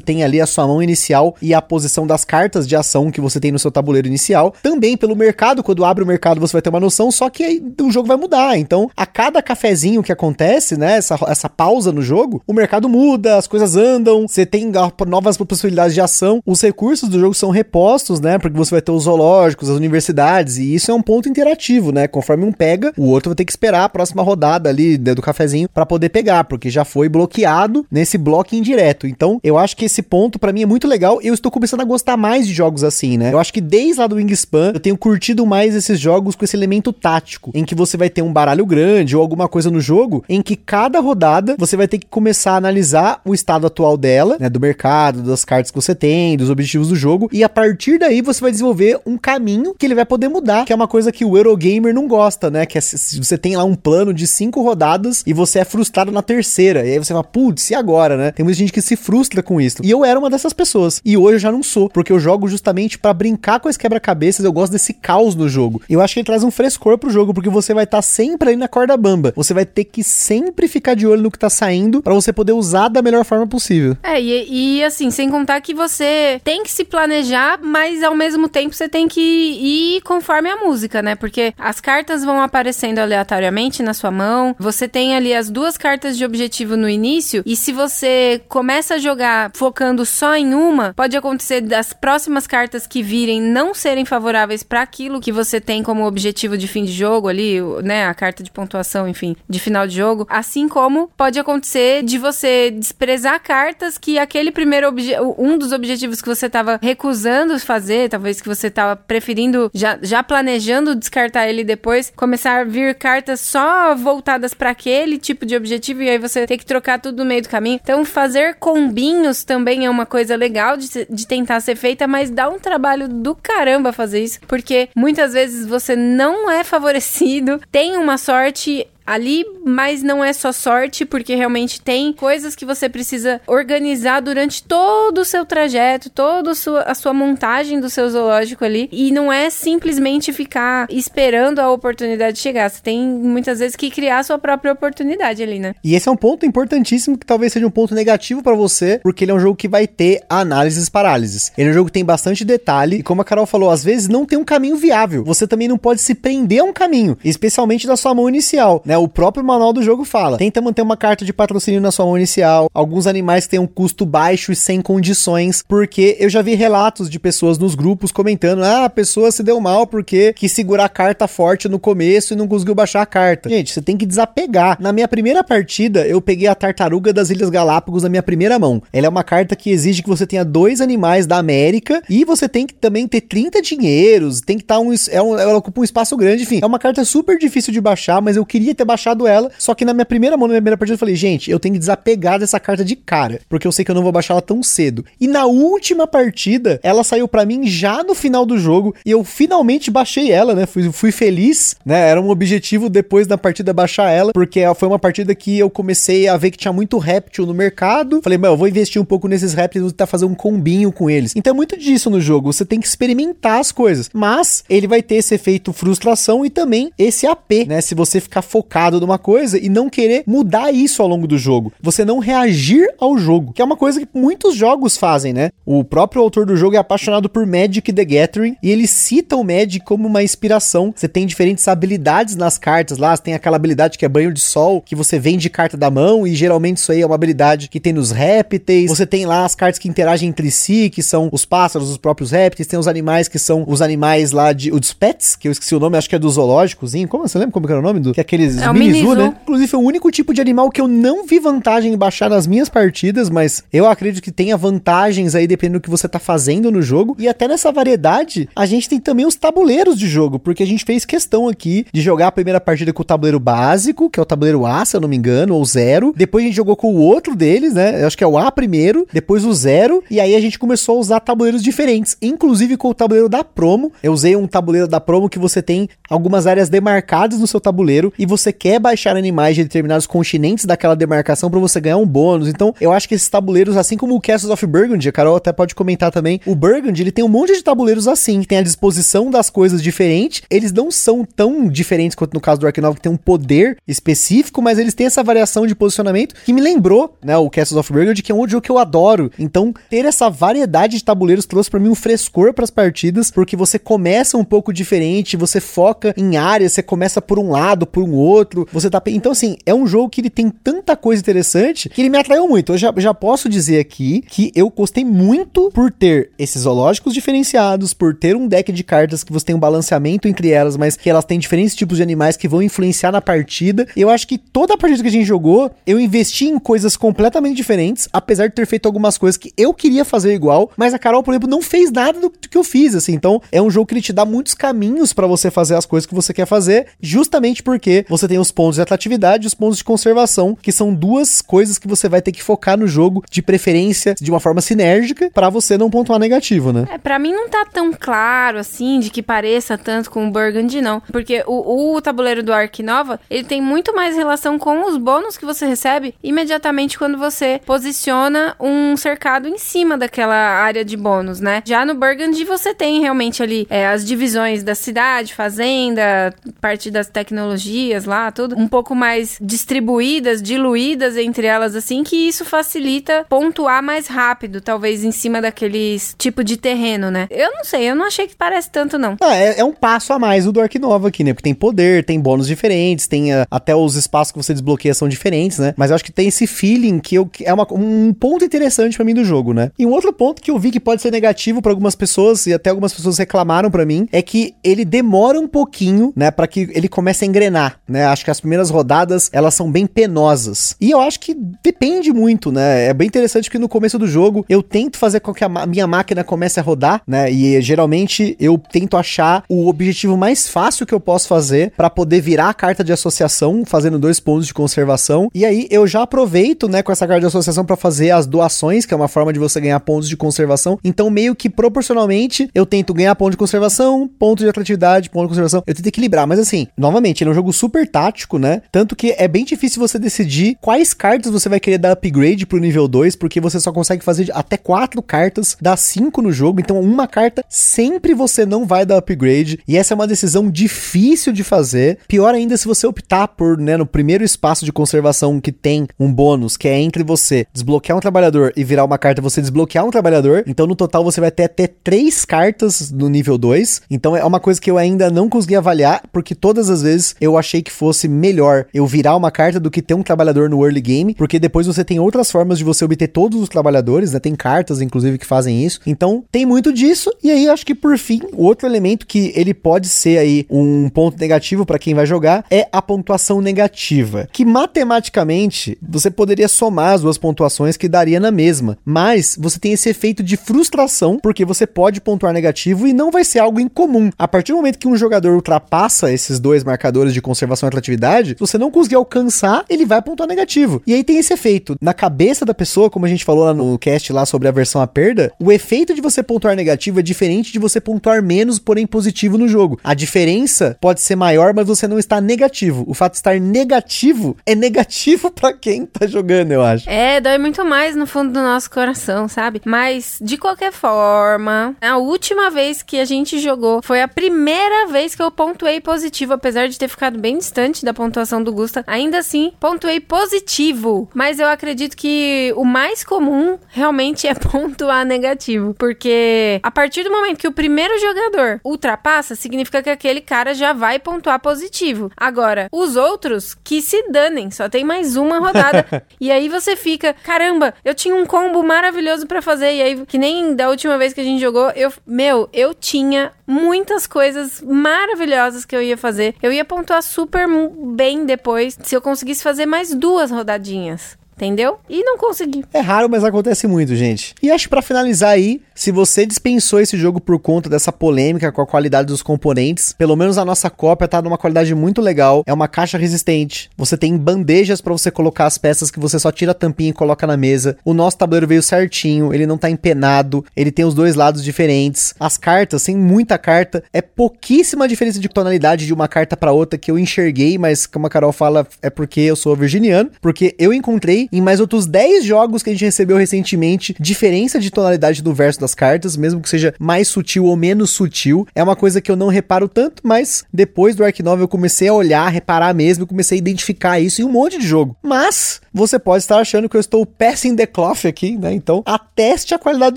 [0.00, 3.38] tem ali a sua mão inicial e a posição das cartas de ação que você
[3.40, 4.54] tem no seu tabuleiro inicial.
[4.62, 7.62] Também pelo mercado, quando abre o mercado você vai ter uma noção, só que aí
[7.80, 8.56] o jogo vai mudar.
[8.58, 13.36] Então, a cada cafezinho que acontece, né, essa, essa pausa no jogo, o mercado muda,
[13.36, 14.72] as coisas andam, você tem
[15.06, 18.92] novas possibilidades de ação, os recursos do jogo são repostos, né, porque você vai ter
[18.92, 23.08] os zoológicos, as universidades, e isso é um ponto interativo, né, conforme um pega, o
[23.08, 26.70] outro vai ter que esperar a próxima rodada ali do cafezinho para poder pegar, porque
[26.70, 29.06] já foi bloqueado nesse bloco indireto.
[29.06, 31.20] Então, eu acho que esse ponto para mim é muito legal.
[31.22, 33.32] Eu estou começando a gostar mais de jogos assim, né?
[33.32, 36.56] Eu acho que desde lá do Wingspan, eu tenho curtido mais esses jogos com esse
[36.56, 40.24] elemento tático, em que você vai ter um baralho grande ou alguma coisa no jogo,
[40.28, 44.36] em que cada rodada você vai ter que começar a analisar o estado atual dela,
[44.38, 47.98] né, do mercado, das cartas que você tem, dos objetivos do jogo, e a partir
[47.98, 51.12] daí você vai desenvolver um caminho que ele vai poder mudar, que é uma coisa
[51.12, 52.66] que o Eurogamer não gosta, né?
[52.66, 56.12] Que é se você tem lá um plano de cinco rodadas e você é frustrado
[56.12, 58.30] na terceira, e aí você fala, putz, e agora, né?
[58.32, 59.78] Tem tem muita gente que se frustra com isso.
[59.82, 61.00] E eu era uma dessas pessoas.
[61.04, 64.44] E hoje eu já não sou, porque eu jogo justamente para brincar com esse quebra-cabeças.
[64.44, 65.80] Eu gosto desse caos no jogo.
[65.88, 68.50] Eu acho que ele traz um frescor pro jogo, porque você vai estar tá sempre
[68.50, 69.32] aí na corda bamba.
[69.34, 72.52] Você vai ter que sempre ficar de olho no que tá saindo para você poder
[72.52, 73.96] usar da melhor forma possível.
[74.02, 78.48] É, e, e, assim, sem contar que você tem que se planejar, mas ao mesmo
[78.48, 81.14] tempo você tem que ir conforme a música, né?
[81.14, 84.54] Porque as cartas vão aparecendo aleatoriamente na sua mão.
[84.58, 88.98] Você tem ali as duas cartas de objetivo no início, e se você começa a
[88.98, 94.62] jogar focando só em uma, pode acontecer das próximas cartas que virem não serem favoráveis
[94.62, 98.42] para aquilo que você tem como objetivo de fim de jogo ali, né, a carta
[98.42, 103.98] de pontuação, enfim, de final de jogo, assim como pode acontecer de você desprezar cartas
[103.98, 104.94] que aquele primeiro
[105.38, 110.22] um dos objetivos que você estava recusando fazer, talvez que você estava preferindo já, já
[110.22, 116.02] planejando descartar ele depois, começar a vir cartas só voltadas para aquele tipo de objetivo
[116.02, 117.80] e aí você tem que trocar tudo no meio do caminho.
[117.82, 122.48] Então, fazer combinhos também é uma coisa legal de, de tentar ser feita, mas dá
[122.48, 128.16] um trabalho do caramba fazer isso, porque muitas vezes você não é favorecido, tem uma
[128.16, 134.20] sorte ali, mas não é só sorte, porque realmente tem coisas que você precisa organizar
[134.20, 139.32] durante todo o seu trajeto, toda a sua, montagem do seu zoológico ali, e não
[139.32, 142.70] é simplesmente ficar esperando a oportunidade chegar.
[142.70, 145.74] Você tem muitas vezes que criar a sua própria oportunidade ali, né?
[145.84, 149.24] E esse é um ponto importantíssimo que talvez seja um ponto negativo para você, porque
[149.24, 151.52] ele é um jogo que vai ter análises parálises.
[151.56, 154.08] Ele é um jogo que tem bastante detalhe, e como a Carol falou, às vezes
[154.08, 155.24] não tem um caminho viável.
[155.24, 158.93] Você também não pode se prender a um caminho, especialmente da sua mão inicial, né?
[158.94, 158.98] Né?
[158.98, 160.38] O próprio manual do jogo fala.
[160.38, 162.70] Tenta manter uma carta de patrocínio na sua mão inicial.
[162.72, 167.18] Alguns animais têm um custo baixo e sem condições, porque eu já vi relatos de
[167.18, 171.26] pessoas nos grupos comentando: ah, a pessoa se deu mal porque quis segurar a carta
[171.26, 173.48] forte no começo e não conseguiu baixar a carta.
[173.48, 174.76] Gente, você tem que desapegar.
[174.80, 178.82] Na minha primeira partida, eu peguei a tartaruga das Ilhas Galápagos na minha primeira mão.
[178.92, 182.48] Ela é uma carta que exige que você tenha dois animais da América e você
[182.48, 185.38] tem que também ter 30 dinheiros, tem que estar tá um, é um.
[185.38, 186.60] Ela ocupa um espaço grande, enfim.
[186.62, 189.50] É uma carta super difícil de baixar, mas eu queria ter baixado ela.
[189.58, 191.74] Só que na minha primeira mão, na minha primeira partida, eu falei, gente, eu tenho
[191.74, 193.40] que desapegar dessa carta de cara.
[193.48, 195.04] Porque eu sei que eu não vou baixar ela tão cedo.
[195.20, 198.94] E na última partida, ela saiu para mim já no final do jogo.
[199.04, 200.66] E eu finalmente baixei ela, né?
[200.66, 202.08] Fui, fui feliz, né?
[202.08, 204.32] Era um objetivo depois da partida baixar ela.
[204.32, 208.20] Porque foi uma partida que eu comecei a ver que tinha muito réptil no mercado.
[208.22, 211.08] Falei, meu, eu vou investir um pouco nesses répteis e tentar fazer um combinho com
[211.08, 211.32] eles.
[211.36, 212.52] Então é muito disso no jogo.
[212.52, 214.10] Você tem que experimentar as coisas.
[214.12, 217.80] Mas ele vai ter esse efeito frustração e também esse AP, né?
[217.80, 221.72] Se você ficar focado numa coisa e não querer mudar isso ao longo do jogo.
[221.80, 225.50] Você não reagir ao jogo, que é uma coisa que muitos jogos fazem, né?
[225.64, 229.44] O próprio autor do jogo é apaixonado por Magic the Gathering e ele cita o
[229.44, 230.92] Magic como uma inspiração.
[230.94, 234.40] Você tem diferentes habilidades nas cartas lá, você tem aquela habilidade que é banho de
[234.40, 237.78] sol, que você vende carta da mão e geralmente isso aí é uma habilidade que
[237.78, 238.90] tem nos répteis.
[238.90, 242.32] Você tem lá as cartas que interagem entre si, que são os pássaros, os próprios
[242.32, 245.74] répteis, tem os animais que são os animais lá de os pets, que eu esqueci
[245.74, 247.06] o nome, acho que é do zoológicozinho.
[247.08, 249.14] Como você lembra como era o nome do que é aqueles É o Minizu, Minizu.
[249.16, 249.36] né?
[249.42, 252.46] Inclusive, foi o único tipo de animal que eu não vi vantagem em baixar nas
[252.46, 256.70] minhas partidas, mas eu acredito que tenha vantagens aí dependendo do que você tá fazendo
[256.70, 257.14] no jogo.
[257.18, 260.84] E até nessa variedade, a gente tem também os tabuleiros de jogo, porque a gente
[260.84, 264.26] fez questão aqui de jogar a primeira partida com o tabuleiro básico, que é o
[264.26, 266.14] tabuleiro A, se eu não me engano, ou zero.
[266.16, 268.00] Depois a gente jogou com o outro deles, né?
[268.02, 270.96] Eu acho que é o A primeiro, depois o zero, e aí a gente começou
[270.96, 273.92] a usar tabuleiros diferentes, inclusive com o tabuleiro da promo.
[274.02, 278.12] Eu usei um tabuleiro da promo que você tem algumas áreas demarcadas no seu tabuleiro
[278.18, 282.48] e você quer baixar animais de determinados continentes daquela demarcação para você ganhar um bônus.
[282.48, 285.52] Então, eu acho que esses tabuleiros, assim como o Castles of Burgundy, a Carol até
[285.52, 288.62] pode comentar também, o Burgundy, ele tem um monte de tabuleiros assim, que tem a
[288.62, 290.42] disposição das coisas diferente.
[290.48, 293.76] Eles não são tão diferentes quanto no caso do Ark Nova, que tem um poder
[293.86, 297.92] específico, mas eles têm essa variação de posicionamento que me lembrou, né, o Castles of
[297.92, 299.30] Burgundy, que é um jogo que eu adoro.
[299.38, 303.56] Então, ter essa variedade de tabuleiros trouxe para mim um frescor para as partidas, porque
[303.56, 308.02] você começa um pouco diferente, você foca em áreas, você começa por um lado, por
[308.02, 308.33] um outro,
[308.72, 309.02] você tá.
[309.06, 312.48] Então, assim, é um jogo que ele tem tanta coisa interessante que ele me atraiu
[312.48, 312.72] muito.
[312.72, 317.94] Eu já, já posso dizer aqui que eu gostei muito por ter esses zoológicos diferenciados,
[317.94, 321.08] por ter um deck de cartas que você tem um balanceamento entre elas, mas que
[321.08, 323.86] elas têm diferentes tipos de animais que vão influenciar na partida.
[323.96, 327.56] Eu acho que toda a partida que a gente jogou, eu investi em coisas completamente
[327.56, 331.22] diferentes, apesar de ter feito algumas coisas que eu queria fazer igual, mas a Carol,
[331.22, 333.12] por exemplo, não fez nada do que eu fiz, assim.
[333.12, 336.06] Então, é um jogo que ele te dá muitos caminhos para você fazer as coisas
[336.06, 339.78] que você quer fazer, justamente porque você tem os pontos de atratividade e os pontos
[339.78, 343.42] de conservação, que são duas coisas que você vai ter que focar no jogo, de
[343.42, 346.86] preferência de uma forma sinérgica, para você não pontuar negativo, né?
[346.90, 350.80] É, pra mim não tá tão claro assim, de que pareça tanto com o Burgundy,
[350.80, 351.00] não.
[351.12, 355.36] Porque o, o tabuleiro do Ark Nova, ele tem muito mais relação com os bônus
[355.36, 361.40] que você recebe imediatamente quando você posiciona um cercado em cima daquela área de bônus,
[361.40, 361.62] né?
[361.64, 367.08] Já no Burgundy você tem realmente ali é, as divisões da cidade, fazenda, parte das
[367.08, 373.82] tecnologias lá, tudo um pouco mais distribuídas, diluídas entre elas, assim, que isso facilita pontuar
[373.82, 377.26] mais rápido, talvez em cima daqueles tipo de terreno, né?
[377.30, 379.16] Eu não sei, eu não achei que parece tanto, não.
[379.20, 381.32] Ah, é, é um passo a mais o do Nova aqui, né?
[381.32, 385.08] Porque tem poder, tem bônus diferentes, tem ah, até os espaços que você desbloqueia são
[385.08, 385.74] diferentes, né?
[385.76, 389.04] Mas eu acho que tem esse feeling que, eu, é uma- um ponto interessante pra
[389.04, 389.70] mim do jogo, né?
[389.78, 392.52] E um outro ponto que eu vi que pode ser negativo pra algumas pessoas, e
[392.52, 396.30] até algumas pessoas reclamaram pra mim, é que ele demora um pouquinho, né?
[396.30, 398.03] Pra que ele comece a engrenar, né?
[398.06, 400.76] Acho que as primeiras rodadas, elas são bem penosas.
[400.80, 402.86] E eu acho que depende muito, né?
[402.86, 405.86] É bem interessante que no começo do jogo eu tento fazer com que a minha
[405.86, 407.30] máquina comece a rodar, né?
[407.30, 412.20] E geralmente eu tento achar o objetivo mais fácil que eu posso fazer pra poder
[412.20, 415.28] virar a carta de associação, fazendo dois pontos de conservação.
[415.34, 418.86] E aí eu já aproveito, né, com essa carta de associação pra fazer as doações,
[418.86, 420.78] que é uma forma de você ganhar pontos de conservação.
[420.84, 425.28] Então, meio que proporcionalmente, eu tento ganhar ponto de conservação, ponto de atratividade, ponto de
[425.28, 425.62] conservação.
[425.66, 428.60] Eu tento equilibrar, mas assim, novamente, ele é um jogo super tático, né?
[428.72, 432.58] Tanto que é bem difícil você decidir quais cartas você vai querer dar upgrade pro
[432.58, 436.80] nível 2, porque você só consegue fazer até quatro cartas, dá cinco no jogo, então
[436.80, 441.44] uma carta sempre você não vai dar upgrade, e essa é uma decisão difícil de
[441.44, 441.98] fazer.
[442.08, 446.12] Pior ainda se você optar por, né, no primeiro espaço de conservação que tem um
[446.12, 449.90] bônus, que é entre você desbloquear um trabalhador e virar uma carta você desbloquear um
[449.92, 450.42] trabalhador.
[450.48, 453.82] Então no total você vai ter até três cartas no nível 2.
[453.88, 457.38] Então é uma coisa que eu ainda não consegui avaliar, porque todas as vezes eu
[457.38, 460.80] achei que fosse melhor eu virar uma carta do que ter um trabalhador no early
[460.80, 464.18] game, porque depois você tem outras formas de você obter todos os trabalhadores, né?
[464.18, 465.80] Tem cartas, inclusive, que fazem isso.
[465.86, 467.12] Então tem muito disso.
[467.22, 470.88] E aí acho que por fim, o outro elemento que ele pode ser aí um
[470.88, 476.94] ponto negativo para quem vai jogar é a pontuação negativa, que matematicamente você poderia somar
[476.94, 481.44] as duas pontuações que daria na mesma, mas você tem esse efeito de frustração porque
[481.44, 484.10] você pode pontuar negativo e não vai ser algo incomum.
[484.18, 488.30] A partir do momento que um jogador ultrapassa esses dois marcadores de conservação e atratividade,
[488.30, 490.82] se você não conseguir alcançar, ele vai pontuar negativo.
[490.86, 493.78] E aí tem esse efeito na cabeça da pessoa, como a gente falou lá no
[493.78, 497.52] cast lá sobre a versão à perda, o efeito de você pontuar negativo é diferente
[497.52, 499.78] de você pontuar menos, porém positivo no jogo.
[499.82, 502.84] A diferença pode ser maior, mas você não está negativo.
[502.86, 506.88] O fato de estar negativo é negativo pra quem tá jogando, eu acho.
[506.88, 509.60] É, dói muito mais no fundo do nosso coração, sabe?
[509.64, 515.14] Mas, de qualquer forma, a última vez que a gente jogou foi a primeira vez
[515.14, 518.84] que eu pontuei positivo, apesar de ter ficado bem distante da pontuação do Gusta.
[518.86, 521.08] Ainda assim, pontuei positivo.
[521.14, 525.74] Mas eu acredito que o mais comum realmente é pontuar negativo.
[525.74, 530.72] Porque a partir do momento que o primeiro jogador ultrapassa, significa que aquele cara já
[530.72, 532.10] vai pontuar positivo.
[532.16, 536.04] Agora, os outros que se danem, só tem mais uma rodada.
[536.20, 539.72] e aí você fica, caramba, eu tinha um combo maravilhoso pra fazer.
[539.74, 543.32] E aí, que nem da última vez que a gente jogou, eu, meu, eu tinha
[543.46, 546.34] muitas coisas maravilhosas que eu ia fazer.
[546.42, 547.46] Eu ia pontuar super
[547.94, 551.16] bem depois se eu conseguisse fazer mais duas rodadinhas.
[551.36, 551.78] Entendeu?
[551.88, 552.64] E não consegui.
[552.72, 554.34] É raro, mas acontece muito, gente.
[554.42, 558.52] E acho que pra finalizar aí, se você dispensou esse jogo por conta dessa polêmica
[558.52, 562.44] com a qualidade dos componentes, pelo menos a nossa cópia tá numa qualidade muito legal.
[562.46, 563.70] É uma caixa resistente.
[563.76, 566.94] Você tem bandejas para você colocar as peças que você só tira a tampinha e
[566.94, 567.76] coloca na mesa.
[567.84, 572.14] O nosso tabuleiro veio certinho, ele não tá empenado, ele tem os dois lados diferentes.
[572.18, 576.78] As cartas, sem muita carta, é pouquíssima diferença de tonalidade de uma carta para outra
[576.78, 580.72] que eu enxerguei, mas como a Carol fala, é porque eu sou virginiano, porque eu
[580.72, 585.34] encontrei em mais outros 10 jogos que a gente recebeu recentemente diferença de tonalidade do
[585.34, 588.46] verso das cartas, mesmo que seja mais sutil ou menos sutil.
[588.54, 591.88] É uma coisa que eu não reparo tanto, mas depois do Ark 9 eu comecei
[591.88, 594.96] a olhar, reparar mesmo, comecei a identificar isso em um monte de jogo.
[595.02, 598.52] Mas você pode estar achando que eu estou passing the cloth aqui, né?
[598.52, 599.96] Então, ateste a qualidade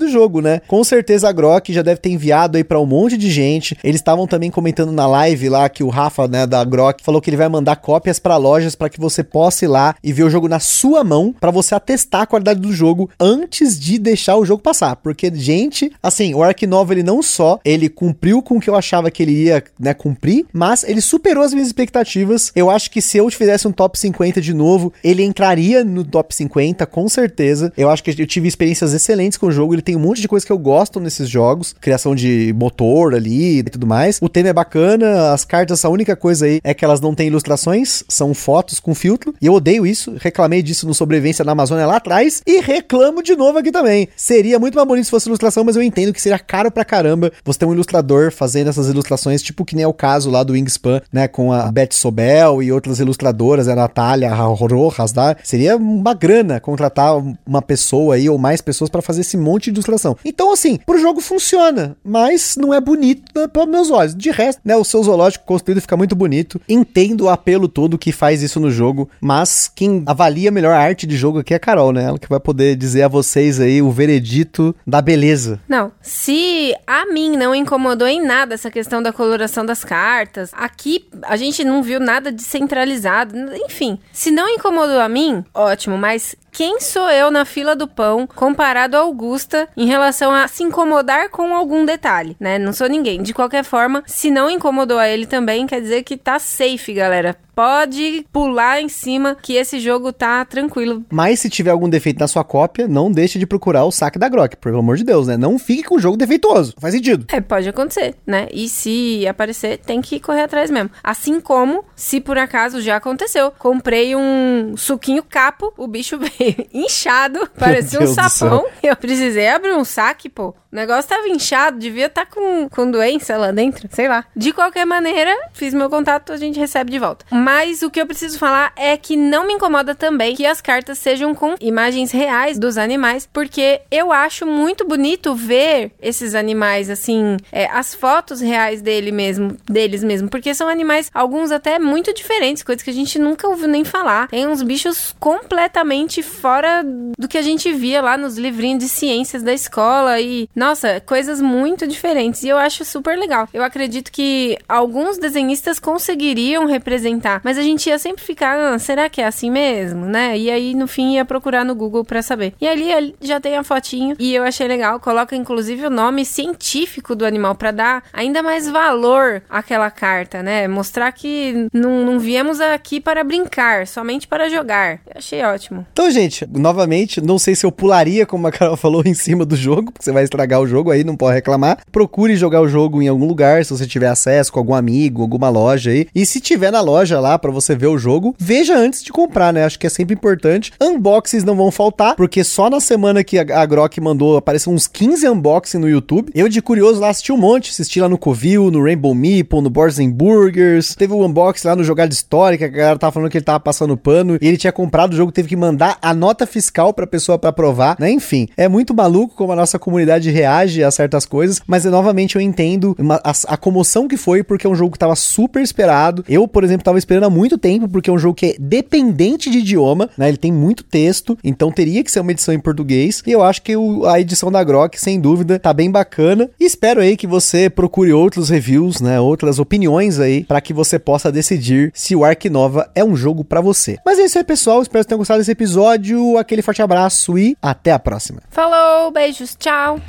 [0.00, 0.60] do jogo, né?
[0.66, 3.78] Com certeza a Grok já deve ter enviado aí para um monte de gente.
[3.84, 7.30] Eles estavam também comentando na live lá que o Rafa, né, da Grok, falou que
[7.30, 10.30] ele vai mandar cópias para lojas para que você possa ir lá e ver o
[10.30, 14.44] jogo na sua mão para você atestar a qualidade do jogo antes de deixar o
[14.44, 18.60] jogo passar, porque gente, assim, o Ark 9 ele não só ele cumpriu com o
[18.60, 22.50] que eu achava que ele ia, né, cumprir, mas ele superou as minhas expectativas.
[22.54, 26.04] Eu acho que se eu fizesse um top 50 de novo, ele entraria estaria no
[26.04, 27.72] top 50, com certeza.
[27.76, 29.74] Eu acho que eu tive experiências excelentes com o jogo.
[29.74, 31.74] Ele tem um monte de coisa que eu gosto nesses jogos.
[31.80, 34.18] Criação de motor ali e tudo mais.
[34.20, 35.32] O tema é bacana.
[35.32, 38.94] As cartas, a única coisa aí é que elas não têm ilustrações, são fotos com
[38.94, 39.34] filtro.
[39.40, 40.14] E eu odeio isso.
[40.18, 42.42] Reclamei disso no Sobrevivência na Amazônia lá atrás.
[42.46, 44.08] E reclamo de novo aqui também.
[44.16, 47.32] Seria muito mais bonito se fosse ilustração, mas eu entendo que seria caro pra caramba
[47.44, 50.52] você ter um ilustrador fazendo essas ilustrações, tipo que nem é o caso lá do
[50.52, 51.28] Wingspan, né?
[51.28, 55.36] Com a Beth Sobel e outras ilustradoras, a Natália Rojas, tá?
[55.58, 59.76] Seria uma grana contratar uma pessoa aí ou mais pessoas para fazer esse monte de
[59.76, 60.16] ilustração.
[60.24, 64.14] Então, assim, pro jogo funciona, mas não é bonito né, pelos meus olhos.
[64.14, 66.60] De resto, né, o seu zoológico construído fica muito bonito.
[66.68, 71.06] Entendo o apelo todo que faz isso no jogo, mas quem avalia melhor a arte
[71.06, 72.04] de jogo aqui é a Carol, né?
[72.04, 75.60] Ela que vai poder dizer a vocês aí o veredito da beleza.
[75.68, 81.06] Não, se a mim não incomodou em nada essa questão da coloração das cartas, aqui
[81.22, 83.34] a gente não viu nada descentralizado,
[83.66, 88.26] enfim, se não incomodou a mim, ótimo, mas quem sou eu na fila do pão
[88.26, 92.58] comparado a Augusta em relação a se incomodar com algum detalhe, né?
[92.58, 93.22] Não sou ninguém.
[93.22, 97.36] De qualquer forma, se não incomodou a ele também, quer dizer que tá safe, galera
[97.58, 101.04] pode pular em cima que esse jogo tá tranquilo.
[101.10, 104.28] Mas se tiver algum defeito na sua cópia, não deixe de procurar o saque da
[104.28, 105.36] Grok, pelo amor de Deus, né?
[105.36, 106.72] Não fique com o jogo defeituoso.
[106.78, 107.26] Faz sentido.
[107.26, 108.46] É, pode acontecer, né?
[108.52, 110.90] E se aparecer, tem que correr atrás mesmo.
[111.02, 116.37] Assim como, se por acaso já aconteceu, comprei um suquinho capo, o bicho veio
[116.72, 118.66] inchado, parecia um sapão.
[118.82, 120.54] Eu precisei abrir um saque, pô.
[120.70, 124.26] O negócio tava inchado, devia estar tá com, com doença lá dentro, sei lá.
[124.36, 127.24] De qualquer maneira, fiz meu contato, a gente recebe de volta.
[127.30, 130.98] Mas o que eu preciso falar é que não me incomoda também que as cartas
[130.98, 137.38] sejam com imagens reais dos animais, porque eu acho muito bonito ver esses animais, assim,
[137.50, 142.62] é, as fotos reais dele mesmo, deles mesmo, porque são animais, alguns até muito diferentes,
[142.62, 144.28] coisas que a gente nunca ouviu nem falar.
[144.28, 146.84] Tem uns bichos completamente fora
[147.18, 151.40] do que a gente via lá nos livrinhos de ciências da escola e nossa, coisas
[151.40, 152.42] muito diferentes.
[152.42, 153.48] E eu acho super legal.
[153.52, 159.08] Eu acredito que alguns desenhistas conseguiriam representar, mas a gente ia sempre ficar, ah, será
[159.08, 160.38] que é assim mesmo, né?
[160.38, 162.54] E aí, no fim, ia procurar no Google para saber.
[162.60, 165.00] E ali já tem a fotinho e eu achei legal.
[165.00, 170.68] Coloca, inclusive, o nome científico do animal para dar ainda mais valor àquela carta, né?
[170.68, 175.00] Mostrar que não, não viemos aqui para brincar, somente para jogar.
[175.06, 175.86] Eu achei ótimo.
[175.92, 179.56] Então, gente, novamente, não sei se eu pularia, como a Carol falou, em cima do
[179.56, 181.78] jogo, porque você vai estragar o jogo aí, não pode reclamar.
[181.90, 185.48] Procure jogar o jogo em algum lugar, se você tiver acesso com algum amigo, alguma
[185.48, 186.06] loja aí.
[186.14, 189.52] E se tiver na loja lá para você ver o jogo, veja antes de comprar,
[189.52, 189.64] né?
[189.64, 190.72] Acho que é sempre importante.
[190.80, 195.28] Unboxings não vão faltar, porque só na semana que a, Grok mandou, apareceram uns 15
[195.28, 196.30] unboxings no YouTube.
[196.34, 199.70] Eu de curioso lá assisti um monte, assisti lá no Covil, no Rainbow Meeple, no
[199.70, 200.94] Boards Burgers.
[200.94, 203.60] Teve um unboxing lá no Jogada Histórica, que a galera tava falando que ele tava
[203.60, 207.06] passando pano e ele tinha comprado o jogo, teve que mandar a nota fiscal pra
[207.06, 208.10] pessoa para provar, né?
[208.10, 212.40] Enfim, é muito maluco como a nossa comunidade reage a certas coisas, mas novamente eu
[212.40, 216.24] entendo uma, a, a, comoção que foi, porque é um jogo que tava super esperado.
[216.26, 219.50] Eu, por exemplo, tava esperando há muito tempo, porque é um jogo que é dependente
[219.50, 220.28] de idioma, né?
[220.28, 223.22] Ele tem muito texto, então teria que ser uma edição em português.
[223.26, 226.48] E eu acho que o, a edição da Grok, sem dúvida, tá bem bacana.
[226.58, 229.20] E espero aí que você procure outros reviews, né?
[229.20, 233.44] Outras opiniões aí, para que você possa decidir se o Ark Nova é um jogo
[233.44, 233.98] para você.
[234.06, 234.80] Mas é isso aí, pessoal.
[234.80, 235.52] Espero que tenham gostado desse
[235.98, 236.38] episódio.
[236.38, 238.40] Aquele forte abraço e até a próxima.
[238.50, 240.00] Falou, beijos, tchau.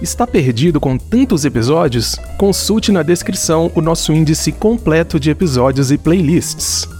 [0.00, 2.14] Está perdido com tantos episódios?
[2.38, 6.97] Consulte na descrição o nosso índice completo de episódios e playlists.